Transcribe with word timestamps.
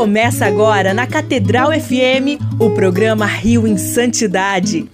Começa 0.00 0.46
agora 0.46 0.94
na 0.94 1.06
Catedral 1.06 1.72
FM 1.72 2.40
o 2.58 2.70
programa 2.70 3.26
Rio 3.26 3.66
em 3.66 3.76
Santidade. 3.76 4.88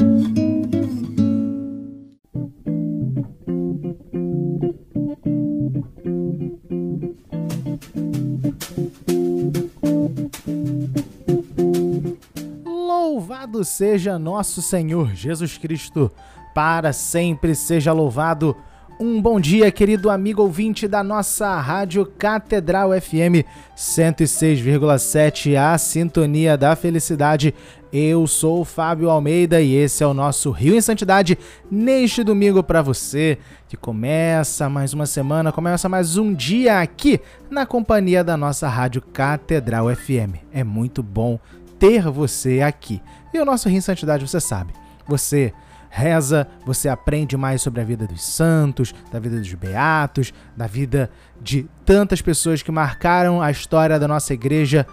Louvado 12.66 13.64
seja 13.64 14.18
nosso 14.18 14.61
Senhor 14.61 15.14
Jesus 15.14 15.57
Cristo, 15.57 16.11
para 16.52 16.93
sempre 16.93 17.54
seja 17.54 17.93
louvado. 17.93 18.57
Um 18.98 19.20
bom 19.20 19.38
dia, 19.38 19.70
querido 19.70 20.08
amigo 20.08 20.40
ouvinte 20.40 20.88
da 20.88 21.04
nossa 21.04 21.60
Rádio 21.60 22.06
Catedral 22.06 22.98
FM 22.98 23.45
106,7, 23.76 25.54
a 25.54 25.76
sintonia 25.76 26.56
da 26.56 26.74
felicidade. 26.74 27.54
Eu 27.92 28.27
sou 28.27 28.62
o 28.62 28.64
Fábio 28.64 29.10
Almeida 29.10 29.60
e 29.60 29.74
esse 29.74 30.02
é 30.02 30.06
o 30.06 30.14
nosso 30.14 30.51
Rio 30.51 30.74
em 30.74 30.80
Santidade 30.80 31.37
neste 31.70 32.24
domingo 32.24 32.62
para 32.62 32.80
você 32.80 33.37
que 33.68 33.77
começa 33.77 34.66
mais 34.70 34.95
uma 34.95 35.04
semana, 35.04 35.52
começa 35.52 35.90
mais 35.90 36.16
um 36.16 36.32
dia 36.32 36.80
aqui 36.80 37.20
na 37.51 37.66
companhia 37.66 38.24
da 38.24 38.34
nossa 38.34 38.66
Rádio 38.66 39.02
Catedral 39.02 39.95
FM. 39.95 40.40
É 40.51 40.65
muito 40.65 41.02
bom 41.02 41.38
ter 41.78 42.09
você 42.10 42.62
aqui. 42.62 43.02
E 43.34 43.38
o 43.38 43.45
nosso 43.45 43.68
Rio 43.68 43.76
em 43.76 43.82
Santidade, 43.82 44.26
você 44.26 44.40
sabe, 44.40 44.73
você 45.06 45.52
reza, 45.96 46.46
você 46.66 46.91
aprende 46.91 47.38
mais 47.38 47.62
sobre 47.62 47.80
a 47.80 47.84
vida 47.84 48.06
dos 48.06 48.23
santos, 48.23 48.95
da 49.10 49.18
vida 49.18 49.38
dos 49.38 49.54
beatos, 49.54 50.30
da 50.54 50.66
vida 50.66 51.10
de 51.41 51.66
tantas 51.87 52.20
pessoas 52.20 52.62
que 52.62 52.70
marcaram 52.70 53.41
a 53.41 53.50
história 53.50 53.98
da 53.98 54.06
nossa 54.06 54.34
igreja, 54.34 54.87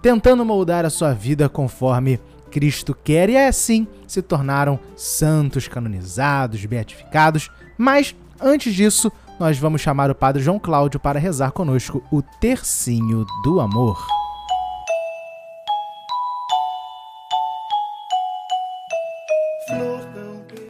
tentando 0.00 0.44
moldar 0.44 0.84
a 0.84 0.90
sua 0.90 1.12
vida 1.12 1.48
conforme 1.48 2.20
Cristo 2.52 2.94
quer, 2.94 3.28
e 3.28 3.36
assim 3.36 3.88
se 4.06 4.22
tornaram 4.22 4.78
santos 4.96 5.66
canonizados, 5.66 6.64
beatificados. 6.64 7.50
Mas 7.76 8.14
antes 8.40 8.72
disso, 8.72 9.10
nós 9.40 9.58
vamos 9.58 9.80
chamar 9.80 10.08
o 10.08 10.14
Padre 10.14 10.40
João 10.40 10.60
Cláudio 10.60 11.00
para 11.00 11.18
rezar 11.18 11.50
conosco 11.50 12.00
o 12.12 12.22
Tercinho 12.22 13.26
do 13.42 13.60
Amor. 13.60 14.17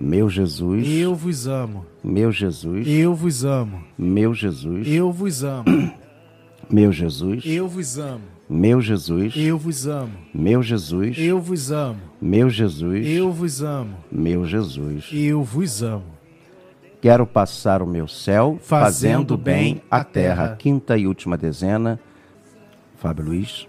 Meu 0.00 0.28
Jesus, 0.28 0.86
Eu 0.88 1.14
vos 1.14 1.46
amo. 1.46 1.86
meu 2.04 2.30
Jesus, 2.30 2.86
Eu 2.86 3.14
vos 3.14 3.44
amo. 3.44 3.82
meu 3.98 4.34
Jesus, 4.34 4.86
Eu 4.86 5.10
vos 5.12 5.42
amo. 5.42 5.64
meu 6.70 6.92
Jesus, 6.92 7.42
Eu 7.46 7.66
vos 7.68 7.98
amo. 7.98 8.20
meu 8.48 8.80
Jesus, 8.80 9.34
Eu 9.36 9.58
vos 9.58 9.86
amo. 9.86 10.12
meu 10.34 10.62
Jesus, 10.62 11.16
Eu 11.18 11.40
vos 11.40 11.70
amo. 11.72 12.00
meu 12.20 12.50
Jesus, 12.50 13.06
Eu 13.06 13.32
vos 13.32 13.62
amo. 13.62 13.96
meu 14.12 14.44
Jesus. 14.44 15.08
Eu 15.12 15.42
vos 15.42 15.82
amo. 15.82 16.04
Quero 17.00 17.26
passar 17.26 17.82
o 17.82 17.86
meu 17.86 18.08
céu 18.08 18.58
Fazendo 18.62 18.84
fazendo 19.34 19.36
bem 19.38 19.80
a 19.90 20.02
terra. 20.02 20.44
terra. 20.44 20.56
Quinta 20.56 20.96
e 20.98 21.06
última 21.06 21.36
dezena. 21.36 22.00
Fábio 22.96 23.26
Luiz, 23.26 23.68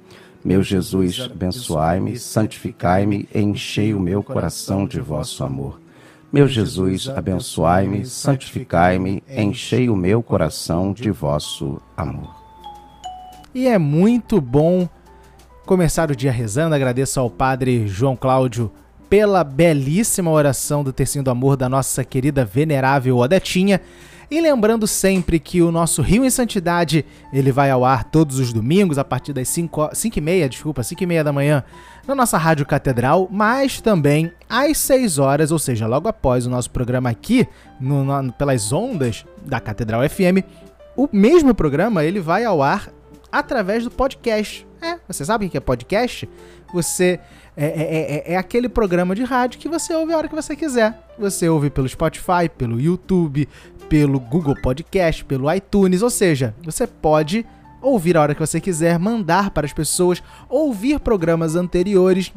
Meu 0.43 0.63
Jesus, 0.63 1.29
abençoai-me, 1.31 2.17
santificai-me, 2.17 3.29
enchei 3.33 3.93
o 3.93 3.99
meu 3.99 4.23
coração 4.23 4.87
de 4.87 4.99
vosso 4.99 5.43
amor. 5.43 5.79
Meu 6.33 6.47
Jesus, 6.47 7.09
abençoai-me, 7.09 8.05
santificai-me, 8.05 9.21
enchei 9.29 9.89
o 9.89 9.95
meu 9.95 10.23
coração 10.23 10.93
de 10.93 11.11
vosso 11.11 11.79
amor. 11.95 12.33
E 13.53 13.67
é 13.67 13.77
muito 13.77 14.41
bom 14.41 14.89
começar 15.65 16.09
o 16.09 16.15
dia 16.15 16.31
rezando. 16.31 16.73
Agradeço 16.73 17.19
ao 17.19 17.29
Padre 17.29 17.87
João 17.87 18.15
Cláudio 18.15 18.71
pela 19.09 19.43
belíssima 19.43 20.31
oração 20.31 20.83
do 20.83 20.93
Tercinho 20.93 21.23
do 21.23 21.29
Amor 21.29 21.57
da 21.57 21.67
nossa 21.67 22.03
querida 22.03 22.45
venerável 22.45 23.17
Odetinha. 23.17 23.81
E 24.31 24.39
lembrando 24.39 24.87
sempre 24.87 25.37
que 25.41 25.61
o 25.61 25.73
nosso 25.73 26.01
Rio 26.01 26.23
em 26.23 26.29
Santidade, 26.29 27.05
ele 27.33 27.51
vai 27.51 27.69
ao 27.69 27.83
ar 27.83 28.05
todos 28.05 28.39
os 28.39 28.53
domingos, 28.53 28.97
a 28.97 29.03
partir 29.03 29.33
das 29.33 29.49
5, 29.49 29.89
e 30.15 30.21
meia, 30.21 30.47
desculpa, 30.47 30.81
5 30.83 31.03
e 31.03 31.05
meia 31.05 31.21
da 31.21 31.33
manhã, 31.33 31.61
na 32.07 32.15
nossa 32.15 32.37
Rádio 32.37 32.65
Catedral, 32.65 33.27
mas 33.29 33.81
também 33.81 34.31
às 34.49 34.77
6 34.77 35.19
horas, 35.19 35.51
ou 35.51 35.59
seja, 35.59 35.85
logo 35.85 36.07
após 36.07 36.45
o 36.45 36.49
nosso 36.49 36.71
programa 36.71 37.09
aqui, 37.09 37.45
no- 37.77 38.05
no- 38.05 38.31
pelas 38.31 38.71
ondas 38.71 39.25
da 39.45 39.59
Catedral 39.59 40.01
FM, 40.09 40.45
o 40.95 41.09
mesmo 41.11 41.53
programa, 41.53 42.05
ele 42.05 42.21
vai 42.21 42.45
ao 42.45 42.63
ar 42.63 42.89
através 43.29 43.83
do 43.83 43.91
podcast. 43.91 44.65
É, 44.81 44.97
você 45.07 45.25
sabe 45.25 45.45
o 45.45 45.49
que 45.49 45.57
é 45.57 45.59
podcast? 45.59 46.27
Você 46.73 47.19
é, 47.57 47.65
é- 47.65 48.15
é- 48.29 48.33
é 48.33 48.37
aquele 48.37 48.69
programa 48.69 49.13
de 49.13 49.23
rádio 49.25 49.59
que 49.59 49.67
você 49.67 49.93
ouve 49.93 50.13
a 50.13 50.17
hora 50.17 50.27
que 50.29 50.33
você 50.35 50.55
quiser. 50.55 50.97
Você 51.19 51.49
ouve 51.49 51.69
pelo 51.69 51.87
Spotify, 51.87 52.49
pelo 52.57 52.79
YouTube, 52.79 53.47
pelo 53.91 54.21
Google 54.21 54.55
Podcast, 54.55 55.25
pelo 55.25 55.53
iTunes, 55.53 56.01
ou 56.01 56.09
seja, 56.09 56.55
você 56.63 56.87
pode 56.87 57.45
ouvir 57.81 58.15
a 58.15 58.21
hora 58.21 58.33
que 58.33 58.39
você 58.39 58.61
quiser, 58.61 58.97
mandar 58.97 59.49
para 59.51 59.65
as 59.67 59.73
pessoas, 59.73 60.23
ouvir 60.47 60.97
programas 61.01 61.57
anteriores, 61.57 62.31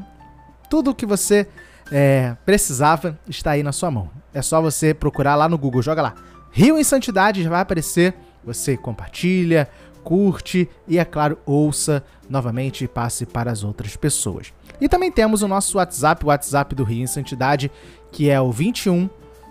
tudo 0.68 0.90
o 0.90 0.94
que 0.96 1.06
você 1.06 1.46
é, 1.92 2.36
precisava 2.44 3.16
está 3.28 3.52
aí 3.52 3.62
na 3.62 3.70
sua 3.70 3.88
mão. 3.88 4.10
É 4.34 4.42
só 4.42 4.60
você 4.60 4.92
procurar 4.92 5.36
lá 5.36 5.48
no 5.48 5.56
Google, 5.56 5.80
joga 5.80 6.02
lá. 6.02 6.14
Rio 6.50 6.76
em 6.76 6.82
Santidade, 6.82 7.46
vai 7.48 7.60
aparecer 7.60 8.16
você 8.44 8.76
compartilha, 8.76 9.68
curte 10.02 10.68
e, 10.88 10.98
é 10.98 11.04
claro, 11.04 11.38
ouça 11.46 12.02
novamente 12.28 12.82
e 12.82 12.88
passe 12.88 13.24
para 13.24 13.52
as 13.52 13.62
outras 13.62 13.94
pessoas. 13.94 14.52
E 14.80 14.88
também 14.88 15.12
temos 15.12 15.40
o 15.40 15.46
nosso 15.46 15.78
WhatsApp, 15.78 16.24
o 16.24 16.28
WhatsApp 16.30 16.74
do 16.74 16.82
Rio 16.82 17.04
em 17.04 17.06
Santidade, 17.06 17.70
que 18.10 18.28
é 18.28 18.40
o 18.40 18.50
21 18.50 19.08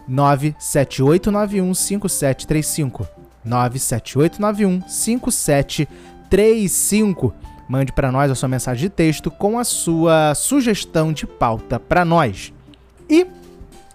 97891 0.08 1.74
5735. 1.74 3.08
97891 3.44 4.82
5735. 4.88 7.34
Mande 7.68 7.92
para 7.92 8.12
nós 8.12 8.32
a 8.32 8.36
sua 8.36 8.50
mensagem 8.50 8.84
de 8.84 8.90
texto 8.90 9.32
com 9.32 9.58
a 9.58 9.64
sua 9.64 10.36
sugestão 10.36 11.12
de 11.14 11.26
pauta 11.26 11.80
para 11.80 12.06
nós. 12.06 12.54
E 13.10 13.26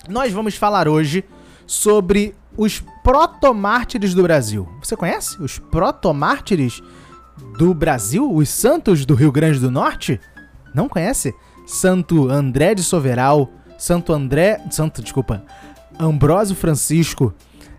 nós 0.08 0.32
vamos 0.32 0.56
falar 0.56 0.88
hoje 0.88 1.25
sobre 1.66 2.34
os 2.56 2.82
protomártires 3.05 4.14
do 4.14 4.22
Brasil. 4.22 4.66
Você 4.82 4.96
conhece 4.96 5.40
os 5.40 5.58
protomártires 5.58 6.82
do 7.58 7.75
Brasil? 7.75 8.34
Os 8.34 8.49
santos 8.49 9.05
do 9.05 9.14
Rio 9.14 9.31
Grande 9.31 9.60
do 9.60 9.70
Norte? 9.70 10.19
Não 10.75 10.88
conhece? 10.88 11.34
Santo 11.66 12.31
André 12.31 12.75
de 12.75 12.82
Soveral, 12.82 13.50
Santo 13.78 14.12
André, 14.12 14.60
Santo, 14.70 15.02
desculpa, 15.02 15.44
Ambrósio 15.99 16.55
Francisco, 16.55 17.35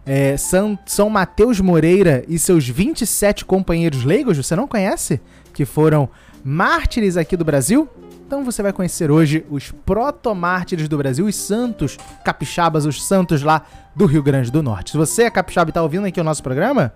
é, 0.05 0.37
São, 0.37 0.77
São 0.85 1.09
Mateus 1.09 1.59
Moreira 1.59 2.23
e 2.27 2.39
seus 2.39 2.67
27 2.67 3.45
companheiros 3.45 4.03
leigos, 4.03 4.37
você 4.37 4.55
não 4.55 4.67
conhece? 4.67 5.21
Que 5.53 5.65
foram 5.65 6.09
mártires 6.43 7.17
aqui 7.17 7.35
do 7.37 7.45
Brasil? 7.45 7.87
Então 8.25 8.43
você 8.43 8.61
vai 8.61 8.71
conhecer 8.71 9.09
hoje 9.09 9.43
os 9.49 9.71
protomártires 9.71 10.87
do 10.87 10.97
Brasil, 10.97 11.25
os 11.25 11.35
santos 11.35 11.97
capixabas, 12.23 12.85
os 12.85 13.03
santos 13.03 13.41
lá 13.41 13.63
do 13.95 14.05
Rio 14.05 14.21
Grande 14.21 14.51
do 14.51 14.61
Norte. 14.61 14.91
Se 14.91 14.97
você 14.97 15.23
é 15.23 15.29
capixaba 15.31 15.69
e 15.69 15.71
está 15.71 15.81
ouvindo 15.81 16.05
aqui 16.05 16.21
o 16.21 16.23
nosso 16.23 16.43
programa, 16.43 16.93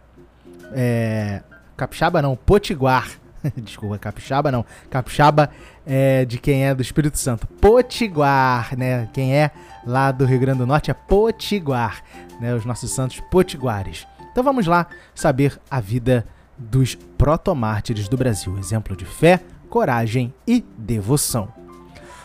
é... 0.74 1.42
Capixaba 1.76 2.22
não, 2.22 2.36
Potiguar. 2.36 3.10
Desculpa, 3.58 3.98
capixaba 3.98 4.52
não. 4.52 4.66
Capixaba 4.90 5.50
é 5.86 6.26
de 6.26 6.38
quem 6.38 6.66
é 6.66 6.74
do 6.74 6.82
Espírito 6.82 7.18
Santo. 7.18 7.48
Potiguar, 7.48 8.78
né? 8.78 9.08
Quem 9.14 9.36
é 9.36 9.52
lá 9.86 10.12
do 10.12 10.26
Rio 10.26 10.40
Grande 10.40 10.60
do 10.60 10.68
Norte 10.68 10.92
é 10.92 10.94
Potiguar, 10.94 12.04
né? 12.40 12.54
Os 12.54 12.66
nossos 12.66 12.92
santos 12.92 13.20
potiguares. 13.32 14.08
Então 14.32 14.44
vamos 14.44 14.66
lá 14.66 14.88
saber 15.14 15.60
a 15.70 15.80
vida 15.80 16.26
dos 16.58 16.96
protomártires 16.96 18.08
do 18.08 18.18
Brasil. 18.18 18.58
Exemplo 18.58 18.96
de 18.96 19.06
fé, 19.06 19.42
coragem 19.70 20.34
e 20.48 20.64
devoção. 20.78 21.52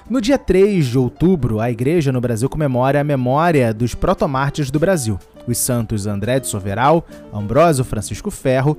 No 0.09 0.23
dia 0.23 0.39
3 0.39 0.87
de 0.87 0.97
outubro, 0.97 1.61
a 1.61 1.71
igreja 1.71 2.11
no 2.11 2.21
Brasil 2.21 2.49
comemora 2.49 2.99
a 2.99 3.05
memória 3.05 3.75
dos 3.75 3.95
protomártires 3.95 4.71
do 4.71 4.79
Brasil, 4.79 5.19
os 5.47 5.59
santos 5.59 6.07
André 6.07 6.41
de 6.41 6.47
Soveral, 6.47 7.07
Ambrósio 7.31 7.85
Francisco 7.85 8.31
Ferro, 8.31 8.79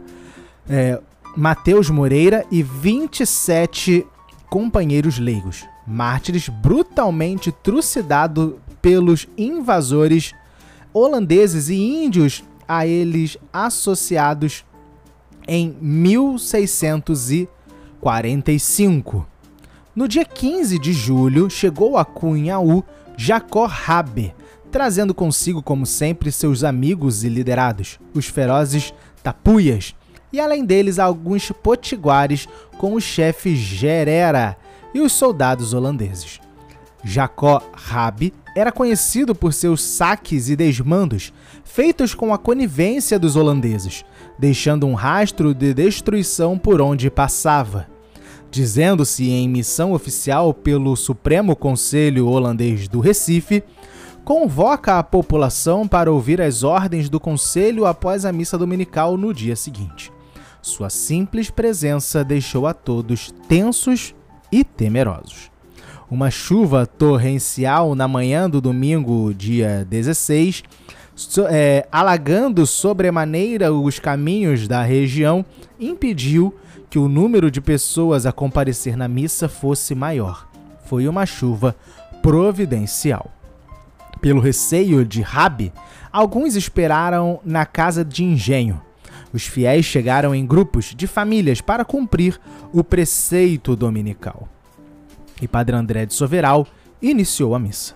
é, 0.67 0.99
Mateus 1.35 1.89
Moreira 1.89 2.45
e 2.51 2.63
27 2.63 4.05
companheiros 4.49 5.19
leigos, 5.19 5.65
mártires 5.85 6.49
brutalmente 6.49 7.51
trucidados 7.51 8.53
pelos 8.81 9.27
invasores 9.37 10.33
holandeses 10.93 11.69
e 11.69 11.75
índios 11.75 12.43
a 12.67 12.85
eles 12.85 13.37
associados 13.53 14.65
em 15.47 15.75
1600 15.79 17.47
45. 17.99 19.27
No 19.95 20.07
dia 20.07 20.23
15 20.23 20.79
de 20.79 20.93
julho, 20.93 21.49
chegou 21.49 21.97
a 21.97 22.05
Cunhaú 22.05 22.83
Jacó 23.17 23.65
Rabe, 23.65 24.33
trazendo 24.71 25.13
consigo, 25.13 25.61
como 25.61 25.85
sempre, 25.85 26.31
seus 26.31 26.63
amigos 26.63 27.23
e 27.23 27.29
liderados, 27.29 27.99
os 28.13 28.27
ferozes 28.27 28.93
tapuias, 29.21 29.93
e 30.31 30.39
além 30.39 30.63
deles 30.63 30.99
alguns 30.99 31.51
potiguares 31.51 32.47
com 32.77 32.93
o 32.93 33.01
chefe 33.01 33.55
Gerera 33.55 34.57
e 34.93 35.01
os 35.01 35.11
soldados 35.11 35.73
holandeses. 35.73 36.39
Jacó 37.03 37.61
Rabi 37.73 38.33
era 38.55 38.71
conhecido 38.71 39.33
por 39.33 39.53
seus 39.53 39.81
saques 39.81 40.49
e 40.49 40.55
desmandos, 40.55 41.31
feitos 41.63 42.13
com 42.13 42.33
a 42.33 42.37
conivência 42.37 43.17
dos 43.17 43.35
holandeses, 43.35 44.03
deixando 44.37 44.85
um 44.85 44.93
rastro 44.93 45.53
de 45.53 45.73
destruição 45.73 46.57
por 46.57 46.81
onde 46.81 47.09
passava. 47.09 47.87
Dizendo-se 48.51 49.29
em 49.29 49.47
missão 49.47 49.93
oficial 49.93 50.53
pelo 50.53 50.95
Supremo 50.95 51.55
Conselho 51.55 52.27
Holandês 52.27 52.87
do 52.87 52.99
Recife, 52.99 53.63
convoca 54.25 54.97
a 54.97 55.03
população 55.03 55.87
para 55.87 56.11
ouvir 56.11 56.41
as 56.41 56.63
ordens 56.63 57.09
do 57.09 57.19
conselho 57.19 57.85
após 57.85 58.25
a 58.25 58.31
missa 58.31 58.57
dominical 58.57 59.15
no 59.15 59.33
dia 59.33 59.55
seguinte. 59.55 60.11
Sua 60.61 60.89
simples 60.89 61.49
presença 61.49 62.23
deixou 62.23 62.67
a 62.67 62.73
todos 62.73 63.33
tensos 63.47 64.13
e 64.51 64.63
temerosos. 64.63 65.49
Uma 66.09 66.29
chuva 66.29 66.85
torrencial 66.85 67.95
na 67.95 68.07
manhã 68.07 68.49
do 68.49 68.59
domingo, 68.59 69.33
dia 69.33 69.85
16, 69.89 70.63
so, 71.15 71.45
é, 71.47 71.87
alagando 71.91 72.65
sobremaneira 72.65 73.71
os 73.71 73.99
caminhos 73.99 74.67
da 74.67 74.81
região, 74.81 75.45
impediu 75.79 76.53
que 76.89 76.97
o 76.97 77.07
número 77.07 77.51
de 77.51 77.61
pessoas 77.61 78.25
a 78.25 78.31
comparecer 78.31 78.97
na 78.97 79.07
missa 79.07 79.47
fosse 79.47 79.93
maior. 79.93 80.49
Foi 80.85 81.07
uma 81.07 81.25
chuva 81.25 81.75
providencial. 82.21 83.31
Pelo 84.19 84.41
receio 84.41 85.05
de 85.05 85.21
Rabi, 85.21 85.71
alguns 86.11 86.55
esperaram 86.55 87.39
na 87.45 87.65
casa 87.65 88.03
de 88.03 88.23
engenho. 88.23 88.81
Os 89.33 89.45
fiéis 89.45 89.85
chegaram 89.85 90.33
em 90.33 90.45
grupos 90.45 90.93
de 90.95 91.05
famílias 91.07 91.61
para 91.61 91.85
cumprir 91.85 92.39
o 92.73 92.83
preceito 92.83 93.75
dominical. 93.75 94.47
E 95.41 95.47
Padre 95.47 95.75
André 95.75 96.05
de 96.05 96.13
Soveral 96.13 96.67
iniciou 97.01 97.55
a 97.55 97.59
missa. 97.59 97.95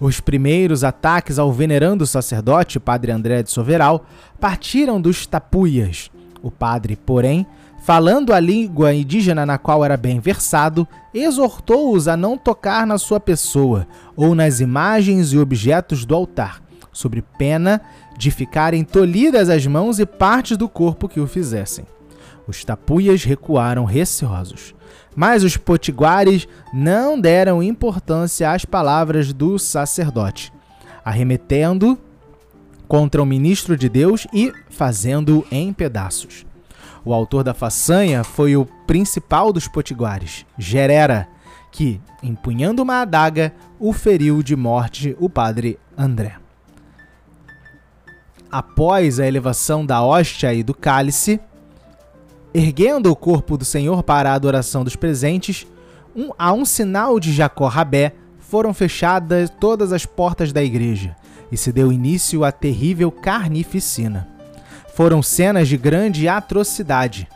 Os 0.00 0.20
primeiros 0.20 0.84
ataques 0.84 1.38
ao 1.38 1.52
venerando 1.52 2.06
sacerdote, 2.06 2.78
Padre 2.78 3.10
André 3.10 3.42
de 3.42 3.50
Soveral, 3.50 4.06
partiram 4.38 5.00
dos 5.00 5.26
tapuias. 5.26 6.08
O 6.40 6.52
padre, 6.52 6.94
porém, 6.94 7.44
falando 7.82 8.32
a 8.32 8.38
língua 8.38 8.94
indígena 8.94 9.44
na 9.44 9.58
qual 9.58 9.84
era 9.84 9.96
bem 9.96 10.20
versado, 10.20 10.86
exortou-os 11.12 12.06
a 12.06 12.16
não 12.16 12.38
tocar 12.38 12.86
na 12.86 12.96
sua 12.96 13.18
pessoa 13.18 13.88
ou 14.14 14.36
nas 14.36 14.60
imagens 14.60 15.32
e 15.32 15.38
objetos 15.38 16.04
do 16.04 16.14
altar, 16.14 16.62
sob 16.92 17.20
pena 17.36 17.80
de 18.18 18.32
ficarem 18.32 18.82
tolhidas 18.82 19.48
as 19.48 19.64
mãos 19.64 20.00
e 20.00 20.04
partes 20.04 20.56
do 20.56 20.68
corpo 20.68 21.08
que 21.08 21.20
o 21.20 21.26
fizessem. 21.26 21.86
Os 22.48 22.64
tapuias 22.64 23.22
recuaram 23.22 23.84
receosos. 23.84 24.74
Mas 25.14 25.44
os 25.44 25.56
potiguares 25.56 26.48
não 26.72 27.20
deram 27.20 27.62
importância 27.62 28.50
às 28.50 28.64
palavras 28.64 29.32
do 29.32 29.58
sacerdote, 29.58 30.52
arremetendo 31.04 31.96
contra 32.88 33.22
o 33.22 33.26
ministro 33.26 33.76
de 33.76 33.88
Deus 33.88 34.26
e 34.32 34.52
fazendo-o 34.68 35.44
em 35.50 35.72
pedaços. 35.72 36.44
O 37.04 37.14
autor 37.14 37.44
da 37.44 37.54
façanha 37.54 38.24
foi 38.24 38.56
o 38.56 38.66
principal 38.86 39.52
dos 39.52 39.68
potiguares, 39.68 40.44
Gerera, 40.58 41.28
que, 41.70 42.00
empunhando 42.22 42.82
uma 42.82 43.02
adaga, 43.02 43.52
o 43.78 43.92
feriu 43.92 44.42
de 44.42 44.56
morte 44.56 45.16
o 45.20 45.28
padre 45.28 45.78
André. 45.96 46.47
Após 48.50 49.20
a 49.20 49.26
elevação 49.26 49.84
da 49.84 50.02
hóstia 50.02 50.54
e 50.54 50.62
do 50.62 50.74
cálice, 50.74 51.40
Erguendo 52.54 53.10
o 53.10 53.16
corpo 53.16 53.58
do 53.58 53.64
Senhor 53.64 54.02
para 54.02 54.30
a 54.30 54.34
adoração 54.34 54.82
dos 54.82 54.96
presentes, 54.96 55.66
um, 56.16 56.30
a 56.38 56.52
um 56.52 56.64
sinal 56.64 57.20
de 57.20 57.30
Jacó 57.32 57.68
Rabé, 57.68 58.14
foram 58.38 58.72
fechadas 58.72 59.50
todas 59.60 59.92
as 59.92 60.06
portas 60.06 60.50
da 60.50 60.62
igreja 60.62 61.14
e 61.52 61.56
se 61.58 61.70
deu 61.70 61.92
início 61.92 62.44
à 62.44 62.50
terrível 62.50 63.12
carnificina. 63.12 64.26
Foram 64.94 65.22
cenas 65.22 65.68
de 65.68 65.76
grande 65.76 66.26
atrocidade. 66.26 67.28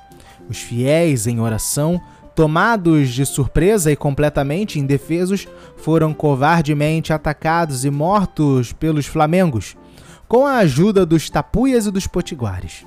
Os 0.48 0.58
fiéis, 0.58 1.26
em 1.26 1.38
oração, 1.38 2.00
tomados 2.34 3.10
de 3.10 3.26
surpresa 3.26 3.92
e 3.92 3.96
completamente 3.96 4.78
indefesos, 4.78 5.46
foram 5.76 6.14
covardemente 6.14 7.12
atacados 7.12 7.84
e 7.84 7.90
mortos 7.90 8.72
pelos 8.72 9.06
flamengos, 9.06 9.76
com 10.32 10.46
a 10.46 10.56
ajuda 10.60 11.04
dos 11.04 11.28
tapuias 11.28 11.84
e 11.84 11.90
dos 11.90 12.06
potiguares. 12.06 12.86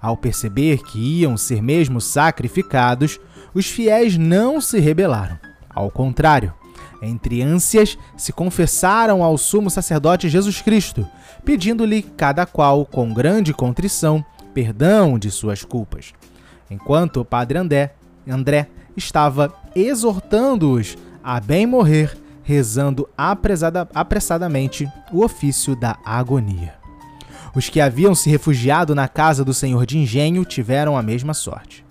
Ao 0.00 0.16
perceber 0.16 0.78
que 0.78 0.96
iam 1.00 1.36
ser 1.36 1.60
mesmo 1.60 2.00
sacrificados, 2.00 3.18
os 3.52 3.66
fiéis 3.66 4.16
não 4.16 4.60
se 4.60 4.78
rebelaram. 4.78 5.36
Ao 5.68 5.90
contrário, 5.90 6.54
entre 7.02 7.42
ânsias, 7.42 7.98
se 8.16 8.32
confessaram 8.32 9.24
ao 9.24 9.36
sumo 9.36 9.70
sacerdote 9.70 10.28
Jesus 10.28 10.62
Cristo, 10.62 11.04
pedindo-lhe 11.44 12.00
cada 12.00 12.46
qual, 12.46 12.86
com 12.86 13.12
grande 13.12 13.52
contrição, 13.52 14.24
perdão 14.54 15.18
de 15.18 15.32
suas 15.32 15.64
culpas. 15.64 16.12
Enquanto 16.70 17.22
o 17.22 17.24
padre 17.24 17.58
André, 17.58 17.96
André 18.24 18.68
estava 18.96 19.52
exortando-os 19.74 20.96
a 21.24 21.40
bem 21.40 21.66
morrer, 21.66 22.16
rezando 22.44 23.08
apressadamente 23.16 24.88
o 25.12 25.24
ofício 25.24 25.74
da 25.74 25.98
agonia. 26.04 26.83
Os 27.54 27.68
que 27.68 27.80
haviam 27.80 28.14
se 28.14 28.28
refugiado 28.28 28.94
na 28.94 29.06
casa 29.06 29.44
do 29.44 29.54
senhor 29.54 29.86
de 29.86 29.98
engenho 29.98 30.44
tiveram 30.44 30.96
a 30.96 31.02
mesma 31.02 31.32
sorte. 31.32 31.84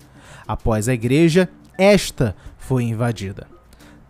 Após 0.46 0.88
a 0.88 0.94
igreja, 0.94 1.48
esta 1.78 2.36
foi 2.58 2.84
invadida. 2.84 3.46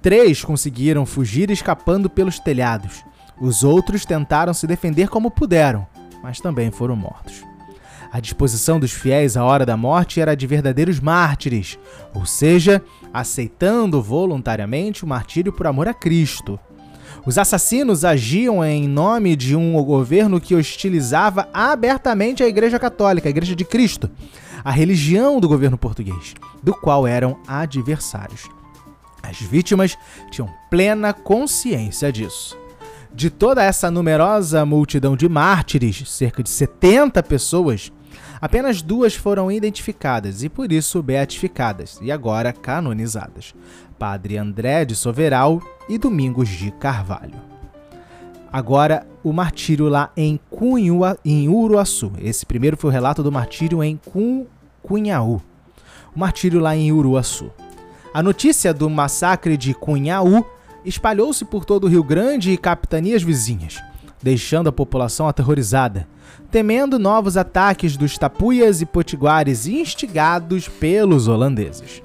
Três 0.02 0.44
conseguiram 0.44 1.06
fugir 1.06 1.50
escapando 1.50 2.10
pelos 2.10 2.38
telhados. 2.38 3.04
Os 3.40 3.64
outros 3.64 4.04
tentaram 4.04 4.52
se 4.52 4.66
defender 4.66 5.08
como 5.08 5.30
puderam, 5.30 5.86
mas 6.22 6.40
também 6.40 6.70
foram 6.70 6.96
mortos. 6.96 7.42
A 8.12 8.20
disposição 8.20 8.78
dos 8.78 8.92
fiéis 8.92 9.36
à 9.36 9.44
hora 9.44 9.66
da 9.66 9.76
morte 9.76 10.20
era 10.20 10.36
de 10.36 10.46
verdadeiros 10.46 11.00
mártires, 11.00 11.78
ou 12.14 12.24
seja, 12.24 12.80
aceitando 13.12 14.00
voluntariamente 14.00 15.04
o 15.04 15.08
martírio 15.08 15.52
por 15.52 15.66
amor 15.66 15.88
a 15.88 15.94
Cristo. 15.94 16.58
Os 17.26 17.38
assassinos 17.38 18.04
agiam 18.04 18.62
em 18.62 18.86
nome 18.86 19.34
de 19.34 19.56
um 19.56 19.82
governo 19.82 20.38
que 20.38 20.54
hostilizava 20.54 21.48
abertamente 21.54 22.42
a 22.42 22.46
Igreja 22.46 22.78
Católica, 22.78 23.28
a 23.28 23.30
Igreja 23.30 23.56
de 23.56 23.64
Cristo, 23.64 24.10
a 24.62 24.70
religião 24.70 25.40
do 25.40 25.48
governo 25.48 25.78
português, 25.78 26.34
do 26.62 26.74
qual 26.74 27.06
eram 27.06 27.38
adversários. 27.46 28.46
As 29.22 29.40
vítimas 29.40 29.96
tinham 30.30 30.50
plena 30.70 31.14
consciência 31.14 32.12
disso. 32.12 32.58
De 33.14 33.30
toda 33.30 33.62
essa 33.62 33.90
numerosa 33.90 34.66
multidão 34.66 35.16
de 35.16 35.26
mártires, 35.26 36.02
cerca 36.10 36.42
de 36.42 36.50
70 36.50 37.22
pessoas, 37.22 37.90
apenas 38.38 38.82
duas 38.82 39.14
foram 39.14 39.50
identificadas 39.50 40.42
e 40.42 40.50
por 40.50 40.70
isso 40.70 41.02
beatificadas 41.02 41.98
e 42.02 42.12
agora 42.12 42.52
canonizadas: 42.52 43.54
Padre 44.04 44.36
André 44.36 44.84
de 44.84 44.94
Soveral 44.94 45.62
e 45.88 45.96
Domingos 45.96 46.50
de 46.50 46.70
Carvalho. 46.72 47.40
Agora, 48.52 49.06
o 49.22 49.32
martírio 49.32 49.88
lá 49.88 50.10
em, 50.14 50.38
Cunhua, 50.50 51.16
em 51.24 51.48
Uruaçu. 51.48 52.12
Esse 52.18 52.44
primeiro 52.44 52.76
foi 52.76 52.90
o 52.90 52.92
relato 52.92 53.22
do 53.22 53.32
martírio 53.32 53.82
em 53.82 53.98
Cunhaú. 54.82 55.40
O 56.14 56.18
martírio 56.20 56.60
lá 56.60 56.76
em 56.76 56.92
Uruaçu. 56.92 57.50
A 58.12 58.22
notícia 58.22 58.74
do 58.74 58.90
massacre 58.90 59.56
de 59.56 59.72
Cunhaú 59.72 60.44
espalhou-se 60.84 61.42
por 61.46 61.64
todo 61.64 61.84
o 61.84 61.88
Rio 61.88 62.04
Grande 62.04 62.50
e 62.50 62.58
capitanias 62.58 63.22
vizinhas, 63.22 63.82
deixando 64.22 64.68
a 64.68 64.72
população 64.72 65.26
aterrorizada, 65.26 66.06
temendo 66.50 66.98
novos 66.98 67.38
ataques 67.38 67.96
dos 67.96 68.18
tapuias 68.18 68.82
e 68.82 68.84
potiguares 68.84 69.66
instigados 69.66 70.68
pelos 70.68 71.26
holandeses 71.26 72.03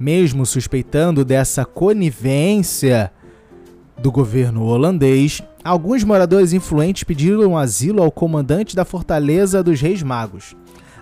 mesmo 0.00 0.46
suspeitando 0.46 1.26
dessa 1.26 1.66
conivência 1.66 3.12
do 3.98 4.10
governo 4.10 4.64
holandês, 4.64 5.42
alguns 5.62 6.02
moradores 6.02 6.54
influentes 6.54 7.04
pediram 7.04 7.56
asilo 7.56 8.02
ao 8.02 8.10
comandante 8.10 8.74
da 8.74 8.86
fortaleza 8.86 9.62
dos 9.62 9.78
Reis 9.78 10.02
Magos. 10.02 10.56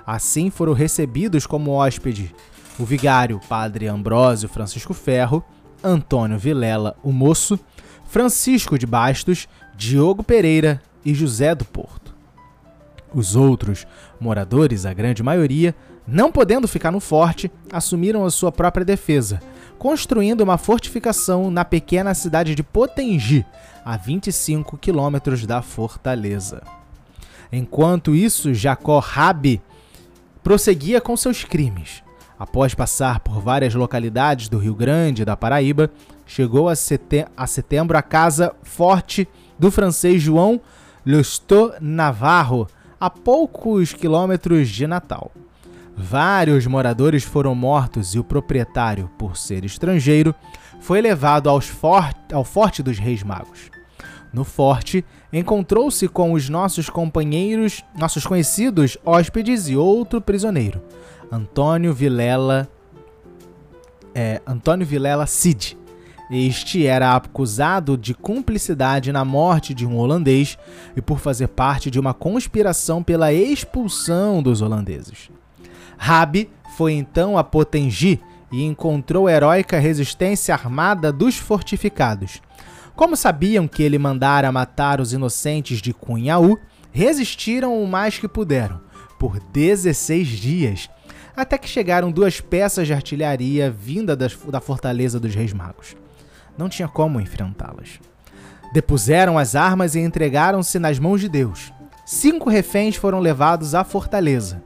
Assim 0.05 0.51
foram 0.51 0.73
recebidos 0.73 1.47
como 1.47 1.71
hóspede 1.71 2.35
o 2.77 2.85
vigário 2.85 3.41
Padre 3.49 3.87
Ambrósio 3.87 4.49
Francisco 4.49 4.93
Ferro, 4.93 5.45
Antônio 5.83 6.39
Vilela, 6.39 6.97
o 7.03 7.13
moço, 7.13 7.59
Francisco 8.05 8.77
de 8.77 8.87
Bastos, 8.87 9.47
Diogo 9.77 10.25
Pereira 10.25 10.83
e 11.05 11.15
José 11.15 11.55
do 11.55 11.65
Porto. 11.65 12.17
Os 13.15 13.37
outros 13.37 13.87
moradores, 14.19 14.85
a 14.85 14.93
grande 14.93 15.23
maioria, 15.23 15.75
não 16.11 16.33
podendo 16.33 16.67
ficar 16.67 16.91
no 16.91 17.01
forte, 17.01 17.51
assumiram 17.71 18.25
a 18.25 18.31
sua 18.31 18.51
própria 18.51 18.85
defesa, 18.85 19.43
construindo 19.79 20.41
uma 20.41 20.57
fortificação 20.57 21.51
na 21.51 21.67
pequena 21.67 22.15
cidade 22.15 22.55
de 22.55 22.63
Potengi, 22.63 23.45
a 23.85 23.97
25 23.97 24.79
quilômetros 24.79 25.45
da 25.45 25.61
fortaleza. 25.61 26.63
Enquanto 27.53 28.15
isso, 28.15 28.55
Jacó 28.55 28.99
Rabi 28.99 29.61
prosseguia 30.43 31.01
com 31.01 31.17
seus 31.17 31.45
crimes. 31.45 32.03
Após 32.39 32.75
passar 32.75 33.21
por 33.21 33.41
várias 33.41 33.75
localidades 33.75 34.49
do 34.49 34.59
Rio 34.59 34.75
Grande 34.75 35.23
e 35.23 35.25
da 35.25 35.37
Paraíba, 35.37 35.91
chegou 36.27 36.69
a, 36.69 36.75
setembro 36.75 37.99
à 37.99 38.03
casa 38.03 38.55
forte 38.63 39.29
do 39.59 39.71
francês 39.71 40.23
João 40.23 40.61
Lustot 41.05 41.75
Navarro, 41.81 42.67
a 43.01 43.11
poucos 43.11 43.93
quilômetros 43.93 44.69
de 44.69 44.87
Natal. 44.87 45.33
Vários 46.01 46.65
moradores 46.65 47.25
foram 47.25 47.57
mortos 47.57 48.15
e 48.15 48.21
o 48.21 48.25
proprietário, 48.25 49.11
por 49.19 49.37
ser 49.37 49.65
estrangeiro, 49.65 50.33
foi 50.79 51.01
levado 51.01 51.51
for 51.61 52.15
ao 52.33 52.45
Forte 52.45 52.85
dos 52.85 53.01
Reis 53.01 53.25
Magos. 53.25 53.69
No 54.33 54.45
forte, 54.45 55.05
encontrou-se 55.33 56.07
com 56.07 56.33
os 56.33 56.49
nossos 56.49 56.89
companheiros, 56.89 57.83
nossos 57.99 58.25
conhecidos 58.25 58.97
hóspedes 59.05 59.69
e 59.69 59.75
outro 59.75 60.21
prisioneiro, 60.21 60.81
Antônio 61.33 61.93
Vilela, 61.93 62.69
é, 64.15 64.41
Antônio 64.47 64.87
Vilela 64.87 65.27
Cid. 65.27 65.77
Este 66.31 66.87
era 66.87 67.17
acusado 67.17 67.97
de 67.99 68.15
cumplicidade 68.15 69.11
na 69.11 69.25
morte 69.25 69.75
de 69.75 69.85
um 69.85 69.97
holandês 69.97 70.57
e 70.95 71.03
por 71.03 71.19
fazer 71.19 71.49
parte 71.49 71.91
de 71.91 71.99
uma 71.99 72.15
conspiração 72.15 73.03
pela 73.03 73.33
expulsão 73.33 74.41
dos 74.41 74.63
holandeses. 74.63 75.29
Rabi 75.99 76.49
foi 76.77 76.93
então 76.93 77.37
a 77.37 77.45
Potengi 77.45 78.21
e 78.51 78.65
encontrou 78.65 79.29
heróica 79.29 79.79
resistência 79.79 80.55
armada 80.55 81.13
dos 81.13 81.37
fortificados. 81.37 82.41
Como 82.97 83.17
sabiam 83.17 83.69
que 83.69 83.83
ele 83.83 83.99
mandara 83.99 84.51
matar 84.51 85.01
os 85.01 85.13
inocentes 85.13 85.83
de 85.83 85.93
Cunhaú, 85.93 86.59
resistiram 86.91 87.83
o 87.83 87.87
mais 87.87 88.19
que 88.19 88.27
puderam, 88.27 88.81
por 89.19 89.39
16 89.39 90.29
dias, 90.29 90.91
até 91.37 91.59
que 91.59 91.69
chegaram 91.69 92.11
duas 92.11 92.41
peças 92.41 92.87
de 92.87 92.93
artilharia 92.93 93.71
vinda 93.71 94.17
da 94.17 94.61
fortaleza 94.61 95.21
dos 95.21 95.35
Reis 95.35 95.53
Magos. 95.53 95.97
Não 96.57 96.69
tinha 96.69 96.89
como 96.89 97.21
enfrentá-las. 97.21 98.01
Depuseram 98.73 99.39
as 99.39 99.55
armas 99.55 99.95
e 99.95 100.01
entregaram-se 100.01 100.79
nas 100.79 100.99
mãos 100.99 101.21
de 101.21 101.29
Deus. 101.29 101.73
Cinco 102.05 102.51
reféns 102.51 102.97
foram 102.97 103.21
levados 103.21 103.75
à 103.75 103.85
fortaleza. 103.85 104.63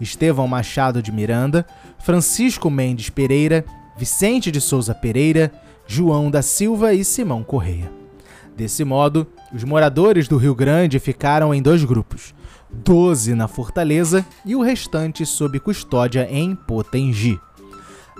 Estevão 0.00 0.46
Machado 0.46 1.02
de 1.02 1.12
Miranda, 1.12 1.66
Francisco 1.98 2.70
Mendes 2.70 3.10
Pereira, 3.10 3.64
Vicente 3.96 4.50
de 4.50 4.60
Souza 4.60 4.94
Pereira, 4.94 5.52
João 5.86 6.30
da 6.30 6.42
Silva 6.42 6.94
e 6.94 7.04
Simão 7.04 7.42
Correia. 7.42 7.90
Desse 8.56 8.84
modo, 8.84 9.26
os 9.52 9.64
moradores 9.64 10.28
do 10.28 10.36
Rio 10.36 10.54
Grande 10.54 10.98
ficaram 10.98 11.52
em 11.52 11.60
dois 11.60 11.84
grupos, 11.84 12.34
12 12.70 13.34
na 13.34 13.48
Fortaleza 13.48 14.24
e 14.44 14.54
o 14.54 14.62
restante 14.62 15.26
sob 15.26 15.58
custódia 15.60 16.28
em 16.30 16.54
Potengi. 16.54 17.38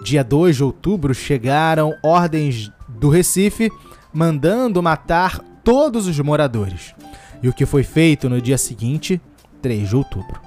Dia 0.03 0.25
2 0.25 0.57
de 0.57 0.65
outubro 0.65 1.15
chegaram 1.15 1.95
ordens 2.03 2.71
do 2.89 3.09
Recife 3.09 3.71
mandando 4.13 4.83
matar 4.83 5.41
todos 5.63 6.07
os 6.07 6.19
moradores. 6.21 6.95
E 7.43 7.49
o 7.49 7.53
que 7.53 7.67
foi 7.67 7.83
feito 7.83 8.29
no 8.29 8.41
dia 8.41 8.59
seguinte, 8.59 9.21
3 9.61 9.89
de 9.89 9.97
outubro. 9.97 10.41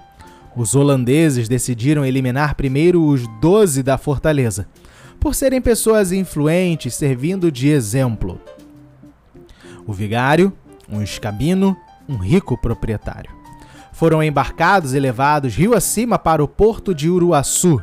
Os 0.58 0.74
holandeses 0.74 1.48
decidiram 1.48 2.04
eliminar 2.04 2.56
primeiro 2.56 3.06
os 3.06 3.28
doze 3.40 3.84
da 3.84 3.96
fortaleza, 3.96 4.68
por 5.20 5.36
serem 5.36 5.62
pessoas 5.62 6.12
influentes 6.12 6.96
servindo 6.96 7.52
de 7.52 7.70
exemplo. 7.70 8.42
O 9.86 9.94
vigário, 9.94 10.52
um 10.90 11.00
escabino, 11.04 11.78
um 12.10 12.18
rico 12.18 12.58
proprietário. 12.58 13.30
Foram 13.94 14.24
embarcados 14.24 14.96
e 14.96 15.00
levados 15.00 15.56
rio 15.56 15.76
acima 15.76 16.18
para 16.18 16.44
o 16.44 16.48
porto 16.48 16.94
de 16.94 17.08
Uruaçu. 17.08 17.80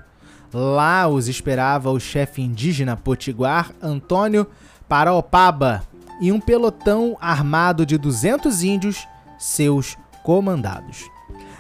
Lá 0.53 1.07
os 1.07 1.29
esperava 1.29 1.93
o 1.93 2.01
chefe 2.01 2.43
indígena 2.43 2.97
potiguar 2.97 3.71
Antônio 3.81 4.49
Paraopaba 4.89 5.85
e 6.21 6.33
um 6.33 6.41
pelotão 6.41 7.17
armado 7.21 7.87
de 7.87 7.97
200 7.97 8.65
índios, 8.65 9.07
seus 9.39 9.97
comandados. 10.25 11.14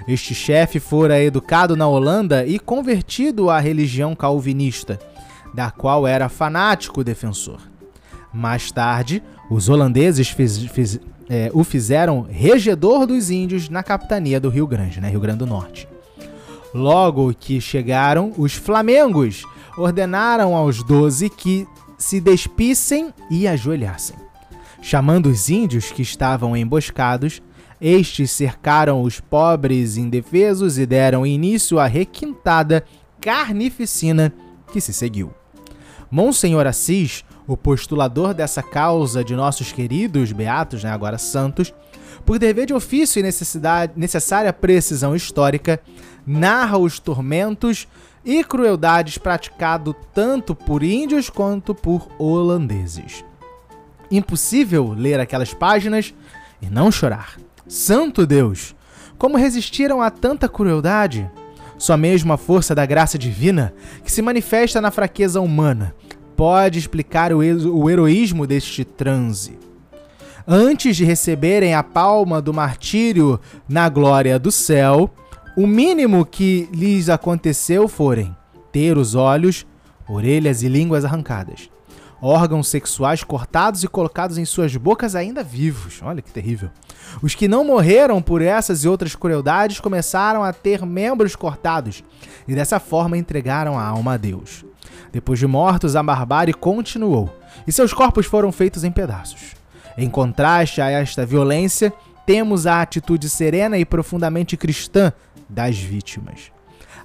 Este 0.07 0.35
chefe 0.35 0.79
fora 0.79 1.21
educado 1.23 1.77
na 1.77 1.89
Holanda 1.89 2.45
e 2.47 2.59
convertido 2.59 3.49
à 3.49 3.59
religião 3.59 4.15
calvinista, 4.15 4.99
da 5.55 5.71
qual 5.71 6.07
era 6.07 6.29
fanático 6.29 7.03
defensor. 7.03 7.61
Mais 8.33 8.71
tarde, 8.71 9.23
os 9.49 9.69
holandeses 9.69 10.29
fiz, 10.29 10.59
fiz, 10.59 11.01
é, 11.29 11.51
o 11.55 11.65
fizeram 11.65 12.27
regedor 12.29 13.07
dos 13.07 13.31
índios 13.31 13.69
na 13.69 13.83
capitania 13.83 14.39
do 14.39 14.51
Rio 14.51 14.67
Grande, 14.67 15.01
né, 15.01 15.09
Rio 15.09 15.21
Grande 15.21 15.39
do 15.39 15.47
Norte. 15.47 15.89
Logo 16.75 17.33
que 17.33 17.61
chegaram, 17.61 18.33
os 18.37 18.53
flamengos 18.53 19.45
ordenaram 19.79 20.55
aos 20.55 20.83
doze 20.83 21.31
que 21.31 21.67
se 21.97 22.21
despissem 22.21 23.15
e 23.31 23.47
ajoelhassem. 23.47 24.17
Chamando 24.83 25.27
os 25.27 25.49
índios 25.49 25.91
que 25.91 26.03
estavam 26.03 26.57
emboscados, 26.57 27.41
estes 27.87 28.31
cercaram 28.31 29.03
os 29.03 29.21
pobres 29.21 29.99
indefesos 29.99 30.79
e 30.79 30.87
deram 30.87 31.27
início 31.27 31.79
à 31.79 31.87
requintada 31.87 32.83
carnificina 33.21 34.33
que 34.73 34.81
se 34.81 34.91
seguiu. 34.91 35.35
Monsenhor 36.11 36.67
Assis, 36.67 37.27
o 37.47 37.59
postulador 37.59 38.33
dessa 38.33 38.63
causa 38.63 39.23
de 39.23 39.37
nossos 39.37 39.71
queridos 39.71 40.33
beatos, 40.33 40.83
né, 40.83 40.91
agora 40.91 41.19
santos, 41.19 41.75
por 42.25 42.39
dever 42.39 42.65
de 42.65 42.73
ofício 42.73 43.21
e 43.21 43.23
necessidade, 43.23 43.93
necessária 43.97 44.51
precisão 44.51 45.15
histórica, 45.15 45.79
narra 46.27 46.79
os 46.79 46.99
tormentos 46.99 47.87
e 48.25 48.43
crueldades 48.43 49.19
praticados 49.19 49.95
tanto 50.15 50.55
por 50.55 50.83
índios 50.83 51.29
quanto 51.29 51.75
por 51.75 52.09
holandeses. 52.19 53.23
Impossível 54.11 54.95
ler 54.97 55.21
aquelas 55.21 55.53
páginas 55.53 56.15
e 56.63 56.71
não 56.71 56.91
chorar. 56.91 57.37
Santo 57.75 58.25
Deus! 58.25 58.73
Como 59.19 59.37
resistiram 59.37 60.01
a 60.01 60.09
tanta 60.09 60.49
crueldade? 60.49 61.29
Só 61.77 61.97
mesmo 61.97 62.33
a 62.33 62.37
força 62.37 62.73
da 62.73 62.87
graça 62.87 63.19
divina, 63.19 63.75
que 64.05 64.13
se 64.13 64.23
manifesta 64.23 64.81
na 64.81 64.93
fraqueza 64.93 65.41
humana, 65.41 65.93
pode 66.37 66.79
explicar 66.79 67.33
o, 67.33 67.39
o 67.39 67.91
heroísmo 67.91 68.47
deste 68.47 68.85
transe. 68.85 69.59
Antes 70.47 70.97
de 70.97 71.05
receberem 71.05 71.75
a 71.75 71.83
palma 71.83 72.41
do 72.41 72.55
martírio 72.55 73.41
na 73.69 73.89
glória 73.89 74.39
do 74.39 74.53
céu, 74.53 75.13
o 75.57 75.67
mínimo 75.67 76.25
que 76.25 76.69
lhes 76.73 77.09
aconteceu 77.09 77.89
forem 77.89 78.37
ter 78.71 78.97
os 78.97 79.17
olhos, 79.17 79.67
orelhas 80.09 80.63
e 80.63 80.69
línguas 80.69 81.05
arrancadas, 81.05 81.69
órgãos 82.25 82.69
sexuais 82.69 83.23
cortados 83.23 83.85
e 83.85 83.89
colocados 83.89 84.39
em 84.39 84.47
suas 84.47 84.75
bocas 84.77 85.15
ainda 85.15 85.45
vivos. 85.45 86.01
Olha 86.03 86.23
que 86.23 86.33
terrível. 86.33 86.71
Os 87.23 87.35
que 87.35 87.47
não 87.47 87.65
morreram 87.65 88.23
por 88.23 88.41
essas 88.41 88.83
e 88.83 88.89
outras 88.89 89.15
crueldades 89.15 89.79
começaram 89.79 90.43
a 90.43 90.53
ter 90.53 90.87
membros 90.87 91.37
cortados 91.37 92.03
e 92.49 92.55
dessa 92.55 92.81
forma 92.81 93.19
entregaram 93.19 93.79
a 93.79 93.85
alma 93.85 94.15
a 94.15 94.17
Deus. 94.17 94.65
Depois 95.13 95.39
de 95.39 95.47
mortos, 95.47 95.95
a 95.95 96.03
barbárie 96.03 96.55
continuou 96.55 97.31
e 97.67 97.73
seus 97.73 97.93
corpos 97.93 98.25
foram 98.25 98.51
feitos 98.51 98.85
em 98.85 98.91
pedaços. 98.91 99.55
Em 99.97 100.09
contraste 100.09 100.81
a 100.81 100.91
esta 100.91 101.27
violência, 101.27 101.93
temos 102.25 102.67
a 102.67 102.81
atitude 102.81 103.29
serena 103.29 103.77
e 103.77 103.85
profundamente 103.85 104.57
cristã 104.57 105.13
das 105.47 105.79
vítimas. 105.79 106.51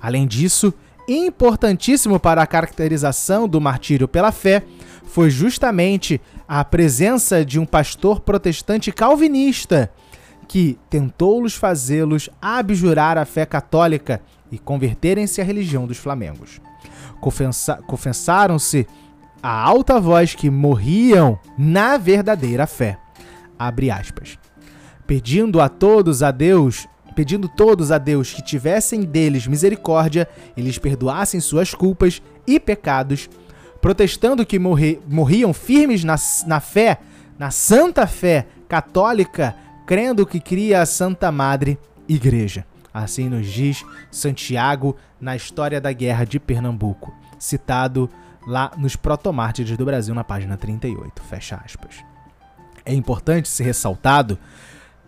Além 0.02 0.26
disso, 0.26 0.74
importantíssimo 1.10 2.20
para 2.20 2.42
a 2.42 2.48
caracterização 2.48 3.48
do 3.48 3.60
martírio 3.60 4.08
pela 4.08 4.32
fé 4.32 4.64
foi 5.10 5.32
justamente 5.32 6.22
a 6.48 6.64
presença 6.64 7.44
de 7.44 7.60
um 7.60 7.66
pastor 7.66 8.20
protestante 8.20 8.92
calvinista 8.92 9.92
que 10.48 10.78
tentou-los 10.90 11.56
fazê-los 11.56 12.30
abjurar 12.40 13.18
a 13.18 13.26
fé 13.26 13.46
católica 13.46 14.22
e 14.52 14.60
converterem-se 14.60 15.42
à 15.42 15.44
religião 15.44 15.88
dos 15.88 15.98
flamengos. 15.98 16.62
Confessaram-se 17.88 18.88
a 19.42 19.52
alta 19.52 20.00
voz 20.00 20.36
que 20.36 20.50
morriam 20.50 21.40
na 21.58 21.98
verdadeira 21.98 22.68
fé. 22.68 22.98
Abre 23.58 23.90
aspas. 23.90 24.38
Pedindo 25.08 25.60
a 25.60 25.68
todos 25.68 26.22
a 26.22 26.32
Deus 26.32 26.88
pedindo 27.16 27.50
todos 27.50 27.92
a 27.92 27.98
Deus 27.98 28.32
que 28.32 28.42
tivessem 28.42 29.02
deles 29.02 29.46
misericórdia 29.46 30.26
e 30.56 30.62
lhes 30.62 30.78
perdoassem 30.78 31.42
suas 31.42 31.74
culpas 31.74 32.22
e 32.48 32.58
pecados, 32.62 33.30
protestando 33.82 34.46
que 34.46 34.60
morri, 34.60 35.00
morriam 35.08 35.54
firmes 35.54 36.04
na, 36.04 36.16
na 36.46 36.60
fé, 36.60 37.00
na 37.38 37.52
santa 37.52 38.06
fé 38.06 38.48
católica, 38.68 39.56
crendo 39.86 40.26
que 40.26 40.40
cria 40.40 40.82
a 40.82 40.86
Santa 40.86 41.32
Madre 41.32 41.80
Igreja. 42.08 42.66
Assim 42.94 43.30
nos 43.30 43.48
diz 43.48 43.86
Santiago 44.12 44.96
na 45.20 45.36
História 45.36 45.80
da 45.80 45.92
Guerra 45.92 46.26
de 46.26 46.40
Pernambuco, 46.40 47.14
citado 47.38 48.10
lá 48.46 48.72
nos 48.78 48.96
Protomártires 48.96 49.78
do 49.78 49.86
Brasil, 49.86 50.14
na 50.14 50.24
página 50.24 50.58
38. 50.58 51.22
Fecha 51.24 51.62
aspas. 51.64 52.04
É 52.86 52.94
importante 52.94 53.48
ser 53.48 53.64
ressaltado 53.64 54.40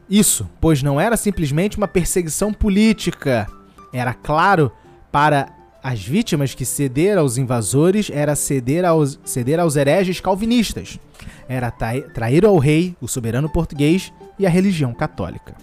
isso, 0.09 0.49
pois 0.59 0.83
não 0.83 0.99
era 0.99 1.15
simplesmente 1.15 1.77
uma 1.77 1.87
perseguição 1.87 2.51
política. 2.53 3.47
Era 3.93 4.13
claro 4.13 4.71
para 5.11 5.47
as 5.83 6.03
vítimas 6.03 6.53
que 6.53 6.65
ceder 6.65 7.17
aos 7.17 7.37
invasores 7.37 8.11
era 8.13 8.35
ceder 8.35 8.85
aos, 8.85 9.19
ceder 9.25 9.59
aos 9.59 9.75
hereges 9.75 10.19
calvinistas. 10.19 10.99
Era 11.47 11.71
trair 11.71 12.45
ao 12.45 12.57
rei, 12.57 12.95
o 13.01 13.07
soberano 13.07 13.49
português 13.49 14.13
e 14.37 14.45
a 14.45 14.49
religião 14.49 14.93
católica. 14.93 15.55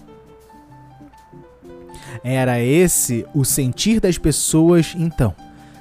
Era 2.25 2.61
esse 2.61 3.25
o 3.33 3.45
sentir 3.45 4.01
das 4.01 4.19
pessoas 4.19 4.95
então. 4.97 5.35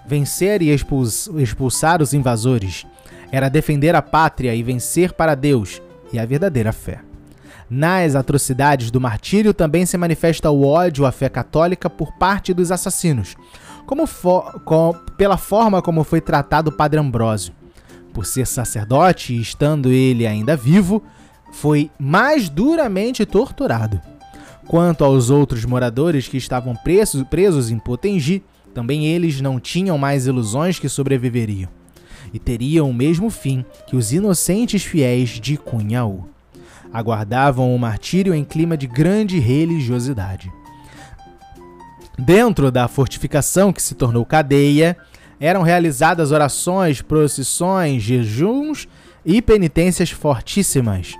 Vencer 0.05 0.61
e 0.61 0.69
expulsar 0.69 2.01
os 2.01 2.13
invasores 2.13 2.85
era 3.31 3.49
defender 3.49 3.95
a 3.95 4.01
pátria 4.01 4.55
e 4.55 4.63
vencer 4.63 5.13
para 5.13 5.35
Deus 5.35 5.81
e 6.13 6.19
a 6.19 6.25
verdadeira 6.25 6.71
fé. 6.71 6.99
Nas 7.69 8.15
atrocidades 8.15 8.89
do 8.89 9.01
martírio 9.01 9.53
também 9.53 9.85
se 9.85 9.97
manifesta 9.97 10.49
o 10.49 10.65
ódio 10.65 11.05
à 11.05 11.11
fé 11.11 11.27
católica 11.27 11.89
por 11.89 12.13
parte 12.13 12.53
dos 12.53 12.71
assassinos, 12.71 13.35
como 13.87 14.05
com, 14.65 14.93
pela 15.17 15.37
forma 15.37 15.81
como 15.81 16.03
foi 16.03 16.19
tratado 16.21 16.69
o 16.69 16.73
Padre 16.73 16.99
Ambrósio. 16.99 17.53
Por 18.13 18.25
ser 18.25 18.45
sacerdote 18.45 19.33
e 19.33 19.41
estando 19.41 19.89
ele 19.89 20.27
ainda 20.27 20.57
vivo, 20.57 21.01
foi 21.53 21.89
mais 21.97 22.49
duramente 22.49 23.25
torturado. 23.25 23.99
Quanto 24.67 25.05
aos 25.05 25.29
outros 25.29 25.63
moradores 25.63 26.27
que 26.27 26.35
estavam 26.35 26.75
presos, 26.75 27.23
presos 27.23 27.71
em 27.71 27.79
Potengi, 27.79 28.43
também 28.73 29.07
eles 29.07 29.39
não 29.39 29.59
tinham 29.59 29.97
mais 29.97 30.27
ilusões 30.27 30.77
que 30.77 30.89
sobreviveriam, 30.89 31.69
e 32.33 32.37
teriam 32.37 32.89
o 32.89 32.93
mesmo 32.93 33.29
fim 33.29 33.63
que 33.87 33.95
os 33.95 34.11
inocentes 34.11 34.83
fiéis 34.83 35.29
de 35.29 35.55
Cunhaú 35.55 36.27
aguardavam 36.91 37.73
o 37.73 37.79
martírio 37.79 38.33
em 38.33 38.43
clima 38.43 38.75
de 38.75 38.87
grande 38.87 39.39
religiosidade. 39.39 40.51
Dentro 42.17 42.71
da 42.71 42.87
fortificação 42.87 43.71
que 43.71 43.81
se 43.81 43.93
tornou 43.93 44.25
cadeia, 44.25 44.97
eram 45.39 45.61
realizadas 45.61 46.31
orações, 46.31 47.01
procissões, 47.01 48.01
jejuns 48.01 48.87
e 49.23 49.41
penitências 49.41 50.09
fortíssimas. 50.09 51.13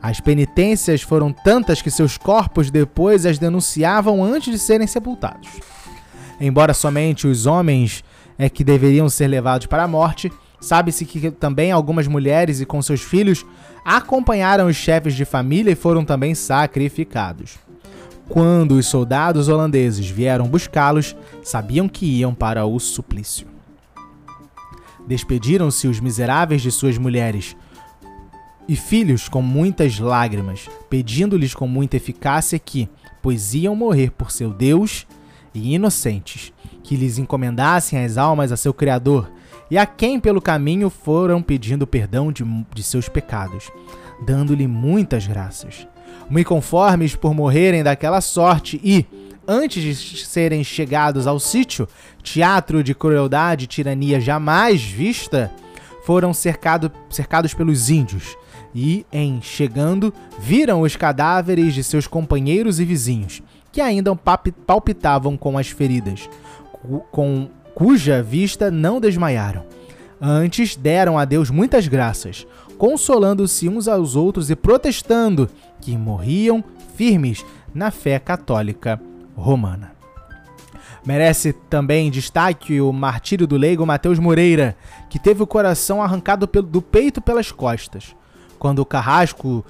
As 0.00 0.20
penitências 0.20 1.02
foram 1.02 1.32
tantas 1.32 1.82
que 1.82 1.90
seus 1.90 2.16
corpos 2.16 2.70
depois 2.70 3.26
as 3.26 3.36
denunciavam 3.36 4.22
antes 4.22 4.52
de 4.52 4.58
serem 4.58 4.86
sepultados. 4.86 5.48
Embora 6.40 6.72
somente 6.72 7.26
os 7.26 7.46
homens 7.46 8.04
é 8.38 8.48
que 8.48 8.62
deveriam 8.62 9.08
ser 9.08 9.26
levados 9.26 9.66
para 9.66 9.82
a 9.82 9.88
morte, 9.88 10.30
sabe-se 10.60 11.04
que 11.04 11.32
também 11.32 11.72
algumas 11.72 12.06
mulheres 12.06 12.60
e 12.60 12.64
com 12.64 12.80
seus 12.80 13.02
filhos 13.02 13.44
acompanharam 13.84 14.68
os 14.68 14.76
chefes 14.76 15.14
de 15.14 15.24
família 15.24 15.72
e 15.72 15.76
foram 15.76 16.04
também 16.04 16.32
sacrificados. 16.32 17.58
Quando 18.28 18.72
os 18.72 18.86
soldados 18.86 19.48
holandeses 19.48 20.08
vieram 20.08 20.46
buscá-los, 20.46 21.16
sabiam 21.42 21.88
que 21.88 22.04
iam 22.04 22.34
para 22.34 22.66
o 22.66 22.78
suplício. 22.78 23.46
Despediram-se 25.06 25.88
os 25.88 25.98
miseráveis 25.98 26.60
de 26.60 26.70
suas 26.70 26.98
mulheres 26.98 27.56
e 28.68 28.76
filhos 28.76 29.28
com 29.28 29.40
muitas 29.40 29.98
lágrimas, 29.98 30.68
pedindo-lhes 30.90 31.54
com 31.54 31.66
muita 31.66 31.96
eficácia 31.96 32.58
que, 32.58 32.86
pois 33.22 33.54
iam 33.54 33.74
morrer 33.74 34.10
por 34.10 34.30
seu 34.30 34.52
Deus 34.52 35.06
e 35.54 35.74
inocentes, 35.74 36.52
que 36.82 36.94
lhes 36.94 37.16
encomendassem 37.16 38.04
as 38.04 38.18
almas 38.18 38.52
a 38.52 38.56
seu 38.58 38.74
Criador 38.74 39.30
e 39.70 39.78
a 39.78 39.86
quem 39.86 40.20
pelo 40.20 40.42
caminho 40.42 40.90
foram 40.90 41.40
pedindo 41.40 41.86
perdão 41.86 42.30
de, 42.30 42.44
de 42.74 42.82
seus 42.82 43.08
pecados, 43.08 43.70
dando-lhe 44.26 44.66
muitas 44.66 45.26
graças. 45.26 45.86
Muito 46.28 46.46
conformes 46.46 47.14
por 47.16 47.34
morrerem 47.34 47.82
daquela 47.82 48.20
sorte 48.20 48.80
e, 48.82 49.06
antes 49.46 49.82
de 49.82 50.26
serem 50.26 50.62
chegados 50.62 51.26
ao 51.26 51.40
sítio, 51.40 51.88
teatro 52.22 52.82
de 52.82 52.94
crueldade 52.94 53.64
e 53.64 53.68
tirania 53.68 54.20
jamais 54.20 54.82
vista, 54.82 55.50
foram 56.04 56.32
cercado, 56.32 56.90
cercados 57.10 57.52
pelos 57.52 57.90
índios 57.90 58.36
e, 58.74 59.04
em 59.12 59.40
chegando, 59.42 60.12
viram 60.38 60.82
os 60.82 60.96
cadáveres 60.96 61.74
de 61.74 61.82
seus 61.84 62.06
companheiros 62.06 62.80
e 62.80 62.84
vizinhos, 62.84 63.42
que 63.72 63.80
ainda 63.80 64.14
palpitavam 64.66 65.36
com 65.36 65.58
as 65.58 65.68
feridas, 65.68 66.28
com 67.10 67.48
cuja 67.74 68.22
vista 68.22 68.70
não 68.70 69.00
desmaiaram. 69.00 69.64
Antes 70.20 70.74
deram 70.74 71.18
a 71.18 71.24
Deus 71.24 71.50
muitas 71.50 71.86
graças, 71.86 72.46
consolando-se 72.76 73.68
uns 73.68 73.86
aos 73.86 74.16
outros 74.16 74.50
e 74.50 74.56
protestando 74.56 75.48
que 75.80 75.96
morriam 75.96 76.62
firmes 76.96 77.44
na 77.74 77.90
fé 77.90 78.18
católica 78.18 79.00
romana. 79.36 79.92
Merece 81.04 81.52
também 81.52 82.10
destaque 82.10 82.80
o 82.80 82.92
martírio 82.92 83.46
do 83.46 83.56
leigo 83.56 83.86
Mateus 83.86 84.18
Moreira, 84.18 84.76
que 85.08 85.18
teve 85.18 85.42
o 85.42 85.46
coração 85.46 86.02
arrancado 86.02 86.46
do 86.46 86.82
peito 86.82 87.20
pelas 87.20 87.52
costas. 87.52 88.14
Quando 88.58 88.80
o 88.80 88.86
carrasco 88.86 89.64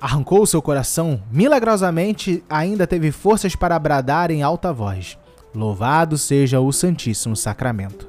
arrancou 0.00 0.46
seu 0.46 0.62
coração, 0.62 1.22
milagrosamente 1.30 2.42
ainda 2.48 2.86
teve 2.86 3.10
forças 3.10 3.54
para 3.54 3.78
bradar 3.78 4.30
em 4.30 4.42
alta 4.42 4.72
voz: 4.72 5.18
Louvado 5.54 6.16
seja 6.16 6.60
o 6.60 6.72
Santíssimo 6.72 7.36
Sacramento. 7.36 8.08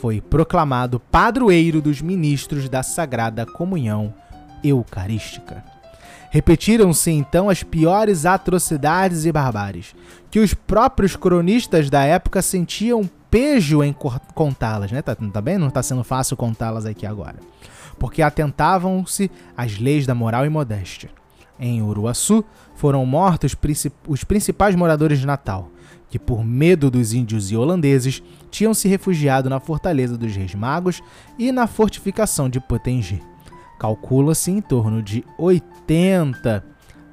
Foi 0.00 0.20
proclamado 0.20 0.98
padroeiro 0.98 1.80
dos 1.80 2.02
ministros 2.02 2.68
da 2.68 2.82
Sagrada 2.82 3.46
Comunhão 3.46 4.12
Eucarística. 4.62 5.75
Repetiram-se 6.30 7.10
então 7.10 7.48
as 7.48 7.62
piores 7.62 8.26
atrocidades 8.26 9.24
e 9.24 9.32
barbáries, 9.32 9.94
que 10.30 10.40
os 10.40 10.52
próprios 10.52 11.16
cronistas 11.16 11.88
da 11.88 12.02
época 12.04 12.42
sentiam 12.42 13.08
pejo 13.30 13.82
em 13.82 13.94
contá-las, 14.34 14.90
né? 14.90 15.02
Tá, 15.02 15.14
tá 15.14 15.40
bem? 15.40 15.58
Não 15.58 15.68
está 15.68 15.82
sendo 15.82 16.04
fácil 16.04 16.36
contá-las 16.36 16.86
aqui 16.86 17.06
agora. 17.06 17.36
Porque 17.98 18.22
atentavam-se 18.22 19.30
às 19.56 19.78
leis 19.78 20.06
da 20.06 20.14
moral 20.14 20.44
e 20.44 20.48
modéstia. 20.48 21.10
Em 21.58 21.80
Uruaçu 21.80 22.44
foram 22.74 23.04
mortos 23.06 23.56
os 24.06 24.24
principais 24.24 24.74
moradores 24.74 25.18
de 25.18 25.26
Natal, 25.26 25.70
que 26.10 26.18
por 26.18 26.44
medo 26.44 26.90
dos 26.90 27.14
índios 27.14 27.50
e 27.50 27.56
holandeses 27.56 28.22
tinham 28.50 28.74
se 28.74 28.88
refugiado 28.88 29.48
na 29.48 29.58
fortaleza 29.58 30.18
dos 30.18 30.36
Reis 30.36 30.54
Magos 30.54 31.02
e 31.38 31.50
na 31.50 31.66
fortificação 31.66 32.48
de 32.48 32.60
Potengi. 32.60 33.22
Calcula-se 33.78 34.50
em 34.50 34.60
torno 34.60 35.02
de 35.02 35.24
80 35.38 36.64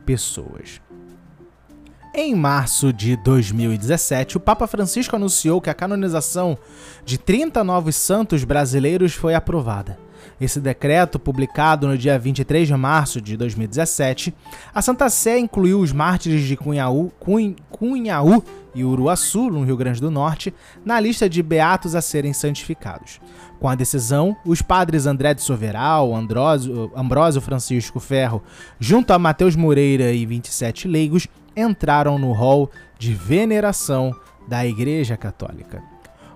pessoas. 0.06 0.82
Em 2.16 2.36
março 2.36 2.94
de 2.94 3.16
2017, 3.16 4.38
o 4.38 4.40
Papa 4.40 4.68
Francisco 4.68 5.16
anunciou 5.16 5.60
que 5.60 5.72
a 5.72 5.74
canonização 5.74 6.58
de 7.04 7.18
30 7.18 7.64
novos 7.64 7.96
santos 7.96 8.44
brasileiros 8.44 9.14
foi 9.14 9.34
aprovada. 9.34 9.98
Esse 10.40 10.60
decreto, 10.60 11.18
publicado 11.18 11.88
no 11.88 11.98
dia 11.98 12.18
23 12.20 12.68
de 12.68 12.76
março 12.76 13.20
de 13.20 13.36
2017, 13.36 14.34
a 14.74 14.82
Santa 14.82 15.10
Sé 15.10 15.40
incluiu 15.40 15.80
os 15.80 15.92
mártires 15.92 16.44
de 16.44 16.56
Cunhaú, 16.56 17.12
Cunhaú 17.72 18.44
e 18.76 18.84
Uruaçu, 18.84 19.50
no 19.50 19.64
Rio 19.64 19.78
Grande 19.78 20.02
do 20.02 20.12
Norte, 20.12 20.54
na 20.84 21.00
lista 21.00 21.30
de 21.30 21.42
beatos 21.42 21.96
a 21.96 22.02
serem 22.02 22.34
santificados. 22.34 23.20
Com 23.64 23.70
a 23.70 23.76
decisão, 23.76 24.36
os 24.46 24.62
padres 24.62 25.06
André 25.06 25.34
de 25.34 25.42
Soveral, 25.42 26.14
Ambrósio, 26.14 26.92
Ambrósio 26.94 27.40
Francisco 27.40 27.98
Ferro, 27.98 28.44
junto 28.78 29.14
a 29.14 29.18
Mateus 29.18 29.56
Moreira 29.56 30.12
e 30.12 30.26
27 30.26 30.86
leigos, 30.86 31.30
entraram 31.56 32.20
no 32.20 32.34
rol 32.34 32.70
de 33.00 33.14
veneração 33.14 34.14
da 34.50 34.68
Igreja 34.68 35.16
Católica. 35.16 35.82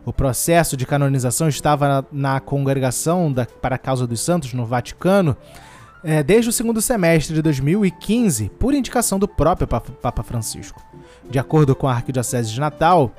O 0.06 0.14
processo 0.14 0.78
de 0.78 0.86
canonização 0.86 1.50
estava 1.50 1.88
na, 1.90 2.06
na 2.14 2.40
Congregação 2.40 3.30
da, 3.30 3.46
para 3.46 3.76
a 3.76 3.78
Causa 3.78 4.08
dos 4.08 4.22
Santos, 4.22 4.54
no 4.54 4.66
Vaticano, 4.66 5.36
é, 6.06 6.24
desde 6.24 6.50
o 6.50 6.54
segundo 6.54 6.82
semestre 6.82 7.36
de 7.36 7.42
2015, 7.42 8.52
por 8.58 8.74
indicação 8.74 9.20
do 9.20 9.28
próprio 9.28 9.68
Papa 9.68 10.24
Francisco. 10.24 10.82
De 11.30 11.38
acordo 11.38 11.76
com 11.76 11.90
a 11.90 11.94
Arquidiocese 11.94 12.54
de 12.54 12.60
Natal, 12.62 13.12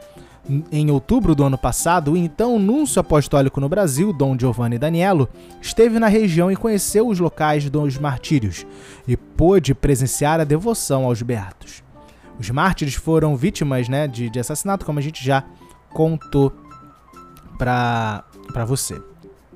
em 0.72 0.90
outubro 0.90 1.34
do 1.34 1.44
ano 1.44 1.58
passado, 1.58 2.12
o 2.12 2.16
então 2.16 2.58
núncio 2.58 3.00
apostólico 3.00 3.60
no 3.60 3.68
Brasil, 3.68 4.12
Dom 4.12 4.36
Giovanni 4.38 4.78
Danielo, 4.78 5.28
esteve 5.60 5.98
na 5.98 6.08
região 6.08 6.50
e 6.50 6.56
conheceu 6.56 7.06
os 7.06 7.18
locais 7.18 7.68
dos 7.68 7.98
martírios 7.98 8.66
e 9.06 9.16
pôde 9.16 9.74
presenciar 9.74 10.40
a 10.40 10.44
devoção 10.44 11.04
aos 11.04 11.20
beatos. 11.20 11.82
Os 12.38 12.48
mártires 12.50 12.94
foram 12.94 13.36
vítimas 13.36 13.88
né, 13.88 14.06
de, 14.06 14.30
de 14.30 14.38
assassinato, 14.40 14.86
como 14.86 14.98
a 14.98 15.02
gente 15.02 15.24
já 15.24 15.44
contou 15.90 16.52
para 17.58 18.24
você. 18.66 19.00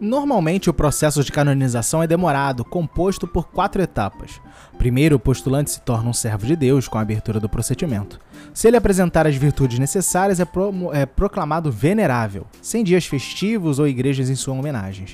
Normalmente, 0.03 0.69
o 0.69 0.75
processo 0.75 1.23
de 1.23 1.31
canonização 1.31 2.03
é 2.03 2.09
demorado, 2.09 2.65
composto 2.65 3.25
por 3.25 3.47
quatro 3.47 3.81
etapas. 3.81 4.41
Primeiro, 4.77 5.15
o 5.15 5.19
postulante 5.21 5.71
se 5.71 5.81
torna 5.81 6.11
um 6.11 6.13
servo 6.13 6.45
de 6.45 6.57
Deus 6.57 6.89
com 6.89 6.99
a 6.99 7.03
abertura 7.03 7.39
do 7.39 7.49
procedimento. 7.49 8.19
Se 8.53 8.67
ele 8.67 8.77
apresentar 8.77 9.29
as 9.29 9.37
virtudes 9.37 9.79
necessárias, 9.79 10.41
é, 10.41 10.45
pro, 10.45 10.93
é 10.93 11.07
proclamado 11.07 11.71
venerável, 11.71 12.49
sem 12.61 12.83
dias 12.83 13.07
festivos 13.07 13.79
ou 13.79 13.87
igrejas 13.87 14.29
em 14.29 14.35
sua 14.35 14.55
homenagem. 14.55 15.07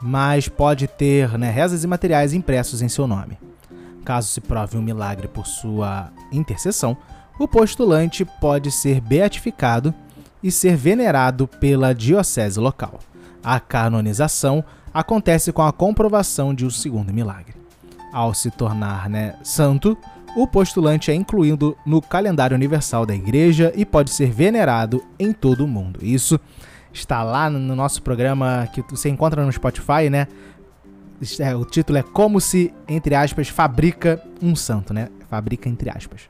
Mas 0.00 0.46
pode 0.46 0.86
ter 0.86 1.36
né, 1.36 1.50
rezas 1.50 1.82
e 1.82 1.88
materiais 1.88 2.32
impressos 2.32 2.80
em 2.80 2.88
seu 2.88 3.08
nome. 3.08 3.36
Caso 4.04 4.28
se 4.28 4.40
prove 4.40 4.78
um 4.78 4.82
milagre 4.82 5.26
por 5.26 5.48
sua 5.48 6.12
intercessão, 6.30 6.96
o 7.40 7.48
postulante 7.48 8.24
pode 8.24 8.70
ser 8.70 9.00
beatificado 9.00 9.92
e 10.40 10.52
ser 10.52 10.76
venerado 10.76 11.48
pela 11.48 11.92
diocese 11.92 12.60
local. 12.60 13.00
A 13.42 13.58
canonização 13.58 14.64
acontece 14.92 15.52
com 15.52 15.62
a 15.62 15.72
comprovação 15.72 16.54
de 16.54 16.64
um 16.64 16.70
segundo 16.70 17.12
milagre. 17.12 17.54
Ao 18.12 18.34
se 18.34 18.50
tornar 18.50 19.08
né, 19.08 19.34
santo, 19.42 19.96
o 20.36 20.46
postulante 20.46 21.10
é 21.10 21.14
incluído 21.14 21.76
no 21.84 22.00
calendário 22.00 22.54
universal 22.54 23.04
da 23.04 23.14
igreja 23.14 23.72
e 23.74 23.84
pode 23.84 24.10
ser 24.10 24.30
venerado 24.30 25.02
em 25.18 25.32
todo 25.32 25.64
o 25.64 25.68
mundo. 25.68 26.00
Isso 26.02 26.38
está 26.92 27.22
lá 27.22 27.48
no 27.50 27.74
nosso 27.74 28.02
programa 28.02 28.68
que 28.72 28.82
você 28.90 29.08
encontra 29.08 29.44
no 29.44 29.52
Spotify, 29.52 30.08
né? 30.10 30.26
É, 31.38 31.54
o 31.54 31.64
título 31.64 31.98
é 31.98 32.02
Como 32.02 32.40
se, 32.40 32.72
entre 32.88 33.14
aspas, 33.14 33.48
fabrica 33.48 34.22
um 34.40 34.56
santo, 34.56 34.92
né? 34.92 35.08
Fabrica 35.28 35.68
entre 35.68 35.88
aspas. 35.90 36.22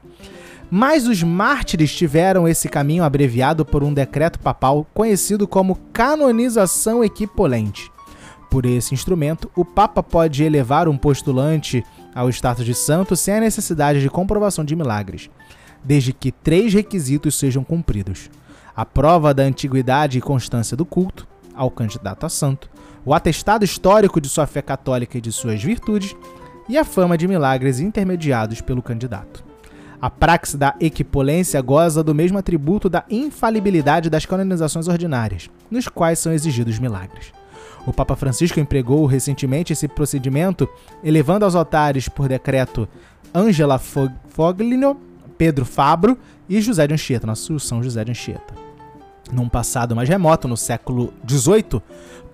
Mas 0.74 1.06
os 1.06 1.22
mártires 1.22 1.94
tiveram 1.94 2.48
esse 2.48 2.66
caminho 2.66 3.04
abreviado 3.04 3.62
por 3.62 3.84
um 3.84 3.92
decreto 3.92 4.40
papal 4.40 4.86
conhecido 4.94 5.46
como 5.46 5.78
canonização 5.92 7.04
equipolente. 7.04 7.92
Por 8.50 8.64
esse 8.64 8.94
instrumento, 8.94 9.50
o 9.54 9.66
Papa 9.66 10.02
pode 10.02 10.42
elevar 10.42 10.88
um 10.88 10.96
postulante 10.96 11.84
ao 12.14 12.30
status 12.30 12.64
de 12.64 12.72
santo 12.74 13.14
sem 13.14 13.34
a 13.34 13.40
necessidade 13.40 14.00
de 14.00 14.08
comprovação 14.08 14.64
de 14.64 14.74
milagres, 14.74 15.28
desde 15.84 16.10
que 16.10 16.32
três 16.32 16.72
requisitos 16.72 17.34
sejam 17.34 17.62
cumpridos: 17.62 18.30
a 18.74 18.86
prova 18.86 19.34
da 19.34 19.42
antiguidade 19.42 20.16
e 20.16 20.22
constância 20.22 20.74
do 20.74 20.86
culto 20.86 21.28
ao 21.54 21.70
candidato 21.70 22.24
a 22.24 22.30
santo, 22.30 22.70
o 23.04 23.12
atestado 23.12 23.62
histórico 23.62 24.18
de 24.18 24.28
sua 24.30 24.46
fé 24.46 24.62
católica 24.62 25.18
e 25.18 25.20
de 25.20 25.32
suas 25.32 25.62
virtudes, 25.62 26.16
e 26.66 26.78
a 26.78 26.84
fama 26.84 27.18
de 27.18 27.28
milagres 27.28 27.78
intermediados 27.78 28.62
pelo 28.62 28.80
candidato. 28.80 29.51
A 30.02 30.10
praxe 30.10 30.56
da 30.56 30.74
equipolência 30.80 31.62
goza 31.62 32.02
do 32.02 32.12
mesmo 32.12 32.36
atributo 32.36 32.88
da 32.88 33.04
infalibilidade 33.08 34.10
das 34.10 34.26
canonizações 34.26 34.88
ordinárias, 34.88 35.48
nos 35.70 35.86
quais 35.86 36.18
são 36.18 36.32
exigidos 36.32 36.80
milagres. 36.80 37.32
O 37.86 37.92
Papa 37.92 38.16
Francisco 38.16 38.58
empregou 38.58 39.06
recentemente 39.06 39.72
esse 39.72 39.86
procedimento, 39.86 40.68
elevando 41.04 41.44
aos 41.44 41.54
altares 41.54 42.08
por 42.08 42.28
decreto 42.28 42.88
Angela 43.32 43.78
Foglino, 43.78 45.00
Pedro 45.38 45.64
Fabro 45.64 46.18
e 46.48 46.60
José 46.60 46.84
de 46.84 46.94
Anchieta, 46.94 47.24
nosso 47.24 47.60
São 47.60 47.80
José 47.80 48.04
de 48.04 48.10
Anchieta. 48.10 48.54
Num 49.32 49.48
passado 49.48 49.94
mais 49.94 50.08
remoto, 50.08 50.48
no 50.48 50.56
século 50.56 51.14
XVIII, 51.28 51.80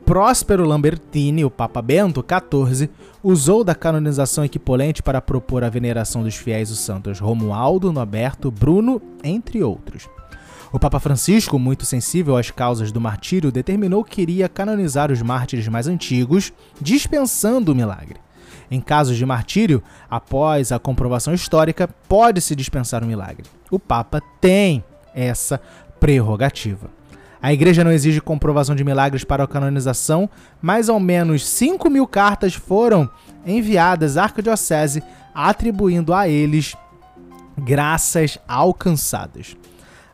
Próspero 0.09 0.65
Lambertini, 0.65 1.45
o 1.45 1.51
Papa 1.51 1.83
Bento 1.83 2.25
XIV, 2.25 2.89
usou 3.23 3.63
da 3.63 3.75
canonização 3.75 4.43
equipolente 4.43 5.03
para 5.03 5.21
propor 5.21 5.63
a 5.63 5.69
veneração 5.69 6.23
dos 6.23 6.35
fiéis 6.35 6.71
os 6.71 6.79
santos 6.79 7.21
Romualdo, 7.21 7.93
Noberto, 7.93 8.51
Bruno, 8.51 9.03
entre 9.23 9.63
outros. 9.63 10.09
O 10.73 10.79
Papa 10.79 10.99
Francisco, 10.99 11.59
muito 11.59 11.85
sensível 11.85 12.39
às 12.39 12.51
causas 12.51 12.91
do 12.91 12.99
martírio, 12.99 13.53
determinou 13.53 14.03
que 14.03 14.23
iria 14.23 14.49
canonizar 14.49 15.13
os 15.13 15.21
mártires 15.21 15.69
mais 15.69 15.87
antigos, 15.87 16.55
dispensando 16.81 17.73
o 17.73 17.75
milagre. 17.75 18.17
Em 18.71 18.81
casos 18.81 19.15
de 19.15 19.27
martírio, 19.27 19.83
após 20.09 20.73
a 20.73 20.79
comprovação 20.79 21.35
histórica, 21.35 21.87
pode-se 22.09 22.57
dispensar 22.57 23.05
o 23.05 23.07
milagre. 23.07 23.45
O 23.71 23.79
Papa 23.79 24.23
tem 24.41 24.83
essa 25.15 25.61
prerrogativa. 26.01 26.97
A 27.41 27.53
igreja 27.53 27.85
não 27.85 27.93
exige 27.93 28.21
comprovação 28.21 28.75
de 28.75 28.85
milagres 28.85 29.25
para 29.25 29.45
a 29.45 29.49
canonização, 29.49 30.29
mas 30.61 30.89
ao 30.89 30.99
menos 30.99 31.47
5 31.47 31.89
mil 31.89 32.07
cartas 32.07 32.55
foram 32.55 33.09
enviadas 33.47 34.17
à 34.17 34.25
arquidiocese 34.25 35.03
atribuindo 35.35 36.13
a 36.13 36.29
eles 36.29 36.75
graças 37.57 38.39
alcançadas. 38.47 39.57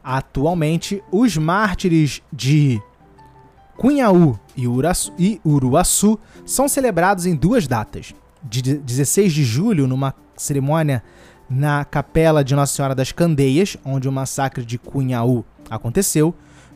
Atualmente, 0.02 1.02
os 1.10 1.37
mártires 1.37 2.20
de 2.30 2.80
Cunhaú 3.76 4.38
e, 4.56 5.40
Uruaçu 5.44 6.18
são 6.44 6.68
celebrados 6.68 7.24
em 7.24 7.34
duas 7.34 7.66
datas. 7.66 8.14
De 8.42 8.60
16 8.60 9.32
de 9.32 9.44
julho, 9.44 9.87
numa 9.87 10.14
cerimônia 10.37 11.02
na 11.48 11.84
Capela 11.84 12.44
de 12.44 12.54
Nossa 12.54 12.74
Senhora 12.74 12.94
das 12.94 13.12
Candeias, 13.12 13.78
onde 13.82 14.06
o 14.06 14.12
massacre 14.12 14.64
de 14.64 14.78
Cunhaú 14.78 15.44
aconteceu, 15.70 16.34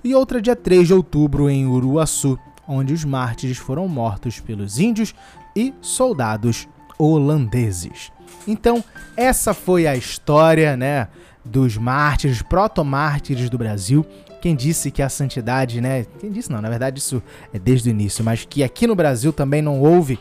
e 0.09 0.15
outra 0.15 0.41
dia 0.41 0.57
3 0.57 0.87
de 0.87 0.95
outubro 0.95 1.51
em 1.51 1.67
Uruaçu, 1.67 2.39
onde 2.67 2.95
os 2.95 3.05
mártires 3.05 3.59
foram 3.59 3.87
mortos 3.87 4.41
pelos 4.41 4.79
índios 4.79 5.15
e 5.55 5.75
soldados 5.83 6.67
holandeses. 6.99 8.11
Então, 8.47 8.83
essa 9.15 9.53
foi 9.53 9.87
a 9.87 9.95
história, 9.95 10.79
né, 10.79 11.09
dos 11.45 11.77
mártires, 11.77 12.41
proto-mártires 12.41 13.51
do 13.51 13.59
Brasil. 13.59 14.07
Quem 14.41 14.57
disse 14.57 14.91
que 14.91 15.03
a 15.03 15.11
santidade, 15.11 15.79
né? 15.79 16.07
Quem 16.19 16.33
disse 16.33 16.51
não, 16.51 16.63
na 16.63 16.71
verdade 16.71 17.01
isso 17.01 17.23
é 17.53 17.59
desde 17.59 17.91
o 17.91 17.93
início, 17.93 18.25
mas 18.25 18.47
que 18.47 18.65
aqui 18.65 18.87
no 18.87 18.95
Brasil 18.95 19.31
também 19.31 19.61
não 19.61 19.79
houve 19.79 20.19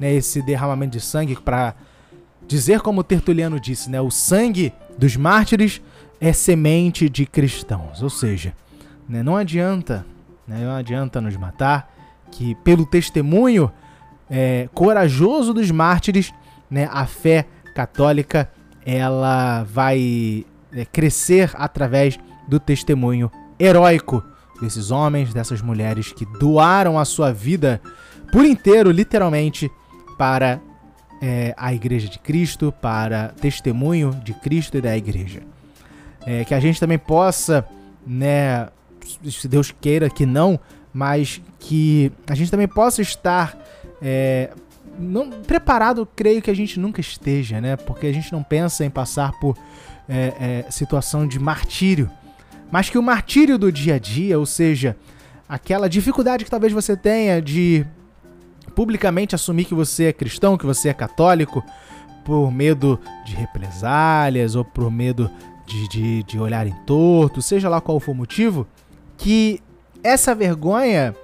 né, 0.00 0.12
esse 0.14 0.42
derramamento 0.42 0.98
de 0.98 1.00
sangue 1.04 1.36
para 1.36 1.76
dizer 2.44 2.80
como 2.80 3.04
Tertuliano 3.04 3.60
disse, 3.60 3.88
né? 3.88 4.00
O 4.00 4.10
sangue 4.10 4.72
dos 4.98 5.14
mártires 5.16 5.80
é 6.20 6.32
semente 6.32 7.08
de 7.08 7.24
cristãos, 7.24 8.02
ou 8.02 8.10
seja, 8.10 8.52
né, 9.08 9.22
não 9.22 9.36
adianta, 9.36 10.04
né, 10.46 10.64
não 10.64 10.74
adianta 10.74 11.20
nos 11.20 11.36
matar, 11.36 11.92
que 12.30 12.54
pelo 12.56 12.84
testemunho 12.84 13.70
é, 14.30 14.68
corajoso 14.74 15.54
dos 15.54 15.70
mártires, 15.70 16.32
né, 16.70 16.88
a 16.92 17.06
fé 17.06 17.46
católica 17.74 18.50
ela 18.84 19.64
vai 19.64 20.44
é, 20.72 20.84
crescer 20.84 21.50
através 21.54 22.18
do 22.46 22.58
testemunho 22.58 23.30
heróico 23.58 24.22
desses 24.60 24.90
homens, 24.90 25.32
dessas 25.32 25.62
mulheres 25.62 26.12
que 26.12 26.26
doaram 26.38 26.98
a 26.98 27.04
sua 27.04 27.32
vida 27.32 27.80
por 28.32 28.44
inteiro, 28.44 28.90
literalmente, 28.90 29.70
para 30.16 30.60
é, 31.22 31.54
a 31.56 31.72
Igreja 31.72 32.08
de 32.08 32.18
Cristo, 32.18 32.72
para 32.80 33.28
testemunho 33.40 34.10
de 34.24 34.34
Cristo 34.34 34.76
e 34.76 34.80
da 34.80 34.96
Igreja. 34.96 35.42
É, 36.26 36.44
que 36.44 36.54
a 36.54 36.60
gente 36.60 36.78
também 36.78 36.98
possa, 36.98 37.66
né, 38.06 38.68
se 39.30 39.48
Deus 39.48 39.74
queira 39.80 40.10
que 40.10 40.26
não, 40.26 40.58
mas 40.92 41.40
que 41.58 42.12
a 42.26 42.34
gente 42.34 42.50
também 42.50 42.68
possa 42.68 43.02
estar 43.02 43.56
é, 44.02 44.50
não, 44.98 45.30
preparado, 45.30 46.06
creio 46.16 46.42
que 46.42 46.50
a 46.50 46.54
gente 46.54 46.78
nunca 46.78 47.00
esteja, 47.00 47.60
né? 47.60 47.76
Porque 47.76 48.06
a 48.06 48.12
gente 48.12 48.32
não 48.32 48.42
pensa 48.42 48.84
em 48.84 48.90
passar 48.90 49.32
por 49.38 49.56
é, 50.08 50.64
é, 50.66 50.70
situação 50.70 51.26
de 51.26 51.38
martírio, 51.38 52.10
mas 52.70 52.90
que 52.90 52.98
o 52.98 53.02
martírio 53.02 53.58
do 53.58 53.70
dia 53.70 53.94
a 53.94 53.98
dia, 53.98 54.38
ou 54.38 54.46
seja, 54.46 54.96
aquela 55.48 55.88
dificuldade 55.88 56.44
que 56.44 56.50
talvez 56.50 56.72
você 56.72 56.96
tenha 56.96 57.40
de 57.40 57.86
publicamente 58.74 59.34
assumir 59.34 59.64
que 59.64 59.74
você 59.74 60.04
é 60.04 60.12
cristão, 60.12 60.58
que 60.58 60.66
você 60.66 60.88
é 60.88 60.94
católico, 60.94 61.64
por 62.24 62.52
medo 62.52 63.00
de 63.24 63.34
represálias 63.34 64.54
ou 64.54 64.64
por 64.64 64.90
medo 64.90 65.30
de, 65.66 65.88
de, 65.88 66.22
de 66.24 66.38
olharem 66.38 66.74
torto, 66.84 67.40
seja 67.40 67.68
lá 67.68 67.80
qual 67.80 67.98
for 67.98 68.12
o 68.12 68.14
motivo, 68.14 68.66
que 69.18 69.60
essa 70.02 70.34
vergonha 70.34 71.14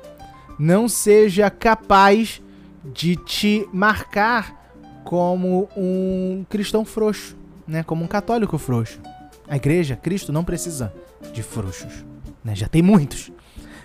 não 0.58 0.88
seja 0.88 1.48
capaz 1.48 2.42
de 2.84 3.16
te 3.16 3.66
marcar 3.72 4.62
como 5.04 5.68
um 5.76 6.44
cristão 6.48 6.84
frouxo, 6.84 7.36
né? 7.66 7.82
Como 7.82 8.04
um 8.04 8.08
católico 8.08 8.58
frouxo. 8.58 9.00
A 9.48 9.56
igreja, 9.56 9.96
Cristo 9.96 10.32
não 10.32 10.44
precisa 10.44 10.92
de 11.32 11.42
frouxos, 11.42 12.04
né? 12.42 12.54
Já 12.54 12.68
tem 12.68 12.82
muitos, 12.82 13.30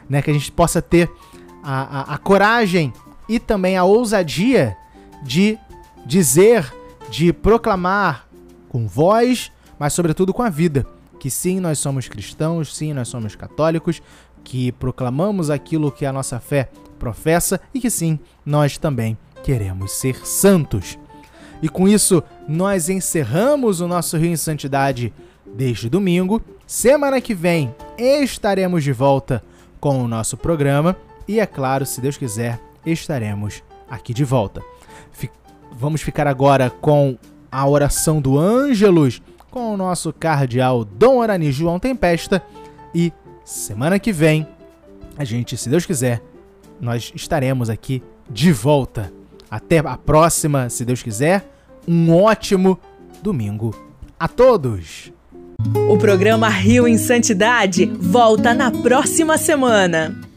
né? 0.09 0.21
Que 0.21 0.31
a 0.31 0.33
gente 0.33 0.51
possa 0.51 0.81
ter 0.81 1.09
a, 1.63 2.01
a, 2.01 2.13
a 2.15 2.17
coragem 2.17 2.91
e 3.27 3.39
também 3.39 3.77
a 3.77 3.83
ousadia 3.83 4.75
de 5.23 5.57
dizer, 6.05 6.73
de 7.09 7.31
proclamar 7.31 8.27
com 8.69 8.87
voz, 8.87 9.51
mas 9.77 9.93
sobretudo 9.93 10.33
com 10.33 10.41
a 10.41 10.49
vida, 10.49 10.85
que 11.19 11.29
sim, 11.29 11.59
nós 11.59 11.79
somos 11.79 12.07
cristãos, 12.07 12.75
sim, 12.75 12.93
nós 12.93 13.07
somos 13.07 13.35
católicos, 13.35 14.01
que 14.43 14.71
proclamamos 14.71 15.49
aquilo 15.49 15.91
que 15.91 16.05
a 16.05 16.13
nossa 16.13 16.39
fé 16.39 16.69
professa 16.97 17.59
e 17.73 17.79
que 17.79 17.89
sim, 17.89 18.19
nós 18.45 18.77
também 18.77 19.17
queremos 19.43 19.91
ser 19.91 20.25
santos. 20.25 20.97
E 21.61 21.67
com 21.67 21.87
isso, 21.87 22.23
nós 22.47 22.89
encerramos 22.89 23.81
o 23.81 23.87
nosso 23.87 24.17
Rio 24.17 24.31
em 24.31 24.37
Santidade 24.37 25.13
desde 25.45 25.89
domingo. 25.89 26.41
Semana 26.65 27.19
que 27.19 27.33
vem 27.33 27.73
estaremos 27.97 28.83
de 28.83 28.93
volta 28.93 29.43
com 29.79 30.01
o 30.01 30.07
nosso 30.07 30.37
programa 30.37 30.95
e, 31.27 31.39
é 31.39 31.45
claro, 31.45 31.85
se 31.85 31.99
Deus 31.99 32.17
quiser, 32.17 32.59
estaremos 32.85 33.61
aqui 33.89 34.13
de 34.13 34.23
volta. 34.23 34.61
Vamos 35.71 36.01
ficar 36.01 36.27
agora 36.27 36.69
com 36.69 37.17
a 37.51 37.67
oração 37.67 38.19
do 38.19 38.37
Ângelus 38.37 39.21
com 39.49 39.73
o 39.73 39.77
nosso 39.77 40.13
cardeal 40.13 40.85
Dom 40.85 41.21
Arani 41.21 41.51
João 41.51 41.79
Tempesta 41.79 42.41
e 42.93 43.11
semana 43.43 43.99
que 43.99 44.11
vem 44.11 44.47
a 45.19 45.25
gente, 45.25 45.57
se 45.57 45.69
Deus 45.69 45.85
quiser, 45.85 46.21
nós 46.79 47.11
estaremos 47.13 47.69
aqui 47.69 48.01
de 48.29 48.53
volta. 48.53 49.11
Até 49.51 49.79
a 49.79 49.97
próxima, 49.97 50.69
se 50.69 50.85
Deus 50.85 51.03
quiser. 51.03 51.45
Um 51.85 52.15
ótimo 52.15 52.79
domingo 53.21 53.75
a 54.17 54.29
todos. 54.29 55.11
O 55.89 55.97
programa 55.97 56.47
Rio 56.47 56.87
em 56.87 56.97
Santidade 56.97 57.85
volta 57.85 58.53
na 58.53 58.71
próxima 58.71 59.37
semana. 59.37 60.28